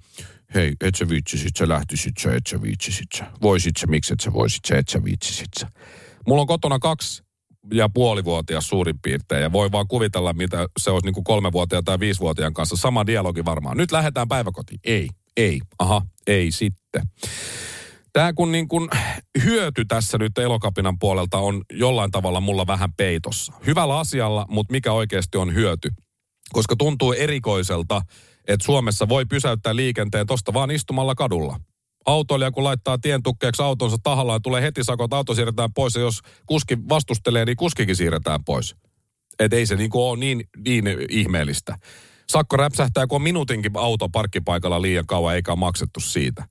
hei, 0.54 0.72
et 0.80 0.94
sä 0.94 1.08
viitsisit, 1.08 1.56
sä 1.56 1.68
lähtisit 1.68 2.12
sä, 2.20 2.34
et 2.34 2.46
sä 2.46 2.62
viitsisit 2.62 3.06
sä. 3.18 3.26
Voisit 3.42 3.76
sä, 3.76 3.86
miksi 3.86 4.12
et 4.12 4.20
sä 4.20 4.32
voisit 4.32 4.64
sä, 4.64 4.78
et 4.78 4.88
sä 4.88 5.04
viitsisit 5.04 5.48
sä. 5.60 5.66
Mulla 6.26 6.40
on 6.40 6.46
kotona 6.46 6.78
kaksi 6.78 7.22
ja 7.72 7.88
puolivuotias 7.88 8.68
suurin 8.68 8.98
piirtein. 9.02 9.42
Ja 9.42 9.52
voi 9.52 9.72
vaan 9.72 9.88
kuvitella, 9.88 10.32
mitä 10.32 10.66
se 10.80 10.90
olisi 10.90 11.06
niin 11.06 11.14
kuin 11.14 11.24
kolmevuotiaan 11.24 11.84
tai 11.84 12.00
viisivuotiaan 12.00 12.54
kanssa. 12.54 12.76
Sama 12.76 13.06
dialogi 13.06 13.44
varmaan. 13.44 13.76
Nyt 13.76 13.92
lähdetään 13.92 14.28
päiväkotiin. 14.28 14.80
Ei, 14.84 15.08
ei, 15.36 15.60
aha, 15.78 16.02
ei 16.26 16.50
sitten. 16.50 17.02
Tämä 18.14 18.32
kun 18.32 18.52
niin 18.52 18.68
kuin 18.68 18.88
hyöty 19.44 19.84
tässä 19.84 20.18
nyt 20.18 20.38
elokapinan 20.38 20.98
puolelta 20.98 21.38
on 21.38 21.62
jollain 21.72 22.10
tavalla 22.10 22.40
mulla 22.40 22.66
vähän 22.66 22.92
peitossa. 22.92 23.52
Hyvällä 23.66 23.98
asialla, 23.98 24.46
mutta 24.48 24.72
mikä 24.72 24.92
oikeasti 24.92 25.38
on 25.38 25.54
hyöty? 25.54 25.90
Koska 26.52 26.76
tuntuu 26.76 27.12
erikoiselta, 27.12 28.02
että 28.48 28.64
Suomessa 28.64 29.08
voi 29.08 29.24
pysäyttää 29.24 29.76
liikenteen 29.76 30.26
tosta 30.26 30.52
vaan 30.52 30.70
istumalla 30.70 31.14
kadulla. 31.14 31.60
Autoilija 32.06 32.50
kun 32.50 32.64
laittaa 32.64 32.98
tien 32.98 33.22
tukkeeksi 33.22 33.62
autonsa 33.62 33.96
tahallaan, 34.02 34.42
tulee 34.42 34.62
heti 34.62 34.84
sakot, 34.84 35.12
auto 35.12 35.34
siirretään 35.34 35.72
pois 35.72 35.94
ja 35.94 36.00
jos 36.00 36.20
kuski 36.46 36.78
vastustelee, 36.88 37.44
niin 37.44 37.56
kuskikin 37.56 37.96
siirretään 37.96 38.44
pois. 38.44 38.76
Et 39.38 39.52
ei 39.52 39.66
se 39.66 39.76
niinku 39.76 40.08
ole 40.08 40.18
niin, 40.18 40.44
niin 40.64 40.86
ihmeellistä. 41.10 41.78
Sakko 42.28 42.56
räpsähtää, 42.56 43.06
kun 43.06 43.16
on 43.16 43.22
minuutinkin 43.22 43.72
auto 43.74 44.08
parkkipaikalla 44.08 44.82
liian 44.82 45.06
kauan 45.06 45.34
eikä 45.34 45.56
maksettu 45.56 46.00
siitä. 46.00 46.44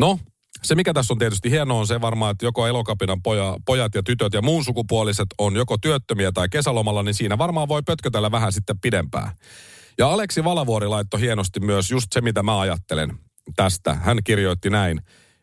No, 0.00 0.18
Se, 0.62 0.74
mikä 0.74 0.92
tässä 0.92 1.14
on 1.14 1.18
tietysti 1.18 1.50
hienoa, 1.50 1.78
on 1.78 1.86
se 1.86 2.00
varmaan, 2.00 2.30
että 2.30 2.46
joko 2.46 2.66
elokapinan 2.66 3.22
poja, 3.22 3.56
pojat 3.66 3.94
ja 3.94 4.02
tytöt 4.02 4.32
ja 4.32 4.42
muun 4.42 4.64
sukupuoliset 4.64 5.26
on 5.38 5.56
joko 5.56 5.78
työttömiä 5.78 6.32
tai 6.32 6.48
kesälomalla, 6.48 7.02
niin 7.02 7.14
siinä 7.14 7.38
varmaan 7.38 7.68
voi 7.68 7.82
pötkötellä 7.82 8.30
vähän 8.30 8.52
sitten 8.52 8.80
pidempään. 8.80 9.30
Ja 9.98 10.08
Aleksi 10.08 10.44
Valavuori 10.44 10.86
laittoi 10.86 11.20
hienosti 11.20 11.60
myös 11.60 11.90
just 11.90 12.06
se, 12.12 12.20
mitä 12.20 12.42
mä 12.42 12.60
ajattelen 12.60 13.18
tästä. 13.56 13.94
Hän 13.94 14.18
kirjoitti 14.24 14.70
näin. 14.70 15.00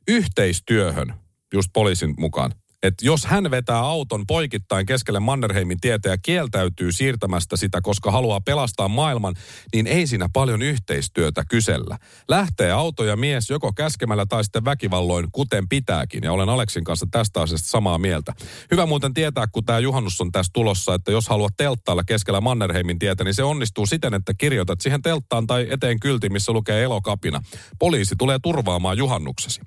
Yhteistyöhön, 0.08 1.13
just 1.53 1.69
poliisin 1.73 2.13
mukaan, 2.17 2.51
että 2.84 3.06
jos 3.06 3.26
hän 3.26 3.52
vetää 3.52 3.80
auton 3.80 4.28
poikittain 4.28 4.86
keskelle 4.86 5.20
Mannerheimin 5.20 5.80
tietä 5.82 6.10
ja 6.10 6.18
kieltäytyy 6.18 6.92
siirtämästä 6.92 7.58
sitä, 7.58 7.82
koska 7.82 8.12
haluaa 8.12 8.42
pelastaa 8.42 8.88
maailman, 8.88 9.36
niin 9.74 9.88
ei 9.88 10.08
siinä 10.08 10.30
paljon 10.34 10.62
yhteistyötä 10.62 11.44
kysellä. 11.50 11.98
Lähtee 12.30 12.72
auto 12.72 13.04
ja 13.04 13.16
mies 13.16 13.50
joko 13.50 13.74
käskemällä 13.74 14.26
tai 14.26 14.44
sitten 14.44 14.66
väkivalloin, 14.66 15.28
kuten 15.32 15.70
pitääkin. 15.70 16.24
Ja 16.24 16.32
olen 16.32 16.50
Aleksin 16.50 16.84
kanssa 16.84 17.08
tästä 17.12 17.42
asiasta 17.42 17.70
samaa 17.70 17.98
mieltä. 17.98 18.34
Hyvä 18.72 18.86
muuten 18.86 19.13
tietää, 19.13 19.48
kun 19.48 19.66
tämä 19.66 19.80
juhannus 19.80 20.22
on 20.22 20.32
tässä 20.32 20.52
tulossa, 20.54 20.94
että 20.94 21.12
jos 21.12 21.30
haluat 21.30 21.54
telttailla 21.58 22.04
keskellä 22.04 22.42
Mannerheimin 22.42 23.00
tietä, 23.00 23.24
niin 23.24 23.34
se 23.34 23.44
onnistuu 23.44 23.86
siten, 23.86 24.13
että 24.13 24.34
kirjoitat 24.34 24.82
siihen 24.82 25.02
telttaan 25.02 25.48
tai 25.48 25.68
eteen 25.70 26.00
kylti, 26.00 26.30
missä 26.30 26.52
lukee 26.52 26.84
elokapina. 26.84 27.42
Poliisi 27.80 28.16
tulee 28.18 28.40
turvaamaan 28.44 28.98
juhannuksesi. 28.98 29.62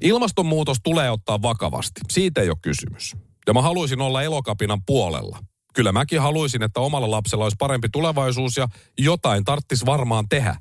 Ilmastonmuutos 0.00 0.76
tulee 0.82 1.10
ottaa 1.10 1.42
vakavasti. 1.42 2.00
Siitä 2.10 2.41
ei 2.42 2.48
ole 2.48 2.56
kysymys. 2.62 3.16
Ja 3.46 3.54
mä 3.54 3.62
haluaisin 3.62 4.00
olla 4.00 4.22
elokapinan 4.22 4.82
puolella. 4.86 5.38
Kyllä 5.74 5.92
mäkin 5.92 6.20
haluaisin, 6.20 6.62
että 6.62 6.80
omalla 6.80 7.10
lapsella 7.10 7.44
olisi 7.44 7.56
parempi 7.58 7.88
tulevaisuus 7.92 8.56
ja 8.56 8.68
jotain 8.98 9.44
tarttis 9.44 9.86
varmaan 9.86 10.28
tehdä. 10.28 10.56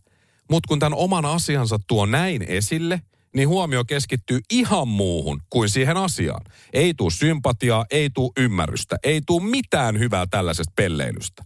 Mutta 0.49 0.67
kun 0.67 0.79
tämän 0.79 0.99
oman 0.99 1.25
asiansa 1.25 1.79
tuo 1.87 2.05
näin 2.05 2.41
esille, 2.41 3.01
niin 3.35 3.47
huomio 3.47 3.85
keskittyy 3.85 4.39
ihan 4.51 4.87
muuhun 4.87 5.41
kuin 5.49 5.69
siihen 5.69 5.97
asiaan. 5.97 6.41
Ei 6.73 6.93
tuu 6.93 7.09
sympatiaa, 7.09 7.85
ei 7.91 8.09
tuu 8.09 8.31
ymmärrystä, 8.37 8.97
ei 9.03 9.21
tuu 9.21 9.39
mitään 9.39 9.99
hyvää 9.99 10.25
tällaisesta 10.29 10.73
pelleilystä. 10.75 11.43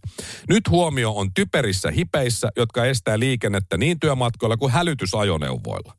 Nyt 0.48 0.70
huomio 0.70 1.12
on 1.12 1.34
typerissä 1.34 1.90
hipeissä, 1.90 2.48
jotka 2.56 2.84
estää 2.84 3.18
liikennettä 3.18 3.76
niin 3.76 4.00
työmatkoilla 4.00 4.56
kuin 4.56 4.72
hälytysajoneuvoilla. 4.72 5.96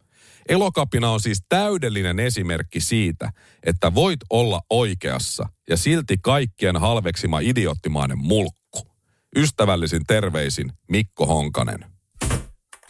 Elokapina 0.50 1.10
on 1.10 1.20
siis 1.20 1.40
täydellinen 1.50 2.20
esimerkki 2.20 2.80
siitä, 2.80 3.32
että 3.64 3.96
voit 3.96 4.20
olla 4.30 4.62
oikeassa 4.70 5.50
ja 5.70 5.78
silti 5.78 6.18
kaikkien 6.22 6.78
halveksima 6.78 7.40
idioottimainen 7.40 8.18
mulkku. 8.18 8.88
Ystävällisin 9.36 10.02
terveisin 10.08 10.72
Mikko 10.90 11.26
Honkanen. 11.26 11.86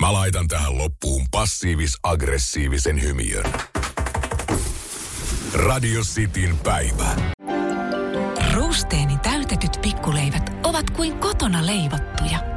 Mä 0.02 0.14
laitan 0.14 0.48
tähän 0.48 0.78
loppuun 0.78 1.26
passiivis-aggressiivisen 1.32 3.02
hymiön. 3.02 3.54
Radio 5.54 6.02
Cityn 6.02 6.58
päivä. 6.58 7.16
Ruusteeni 8.54 9.18
täytetyt 9.18 9.80
pikkuleivät 9.82 10.52
ovat 10.64 10.90
kuin 10.90 11.20
kotona 11.20 11.66
leivottuja 11.66 12.57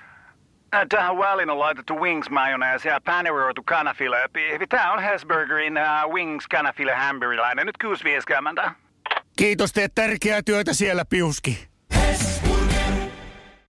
Äh, 0.75 0.85
Tähän 0.89 1.17
väliin 1.17 1.49
on 1.49 1.59
laitettu 1.59 1.99
wings 1.99 2.29
mayonnaise 2.29 2.89
ja 2.89 3.01
paneroitu 3.01 3.63
kanafila. 3.65 4.17
Tämä 4.69 4.93
on 4.93 5.03
Hesburgerin 5.03 5.73
uh, 5.77 6.13
wings 6.13 6.47
kanafila 6.47 6.95
hamburilainen. 6.95 7.65
Nyt 7.65 7.75
6.50. 8.63 8.71
Kiitos, 9.35 9.73
teet 9.73 9.95
tärkeää 9.95 10.41
työtä 10.41 10.73
siellä, 10.73 11.05
Piuski. 11.05 11.70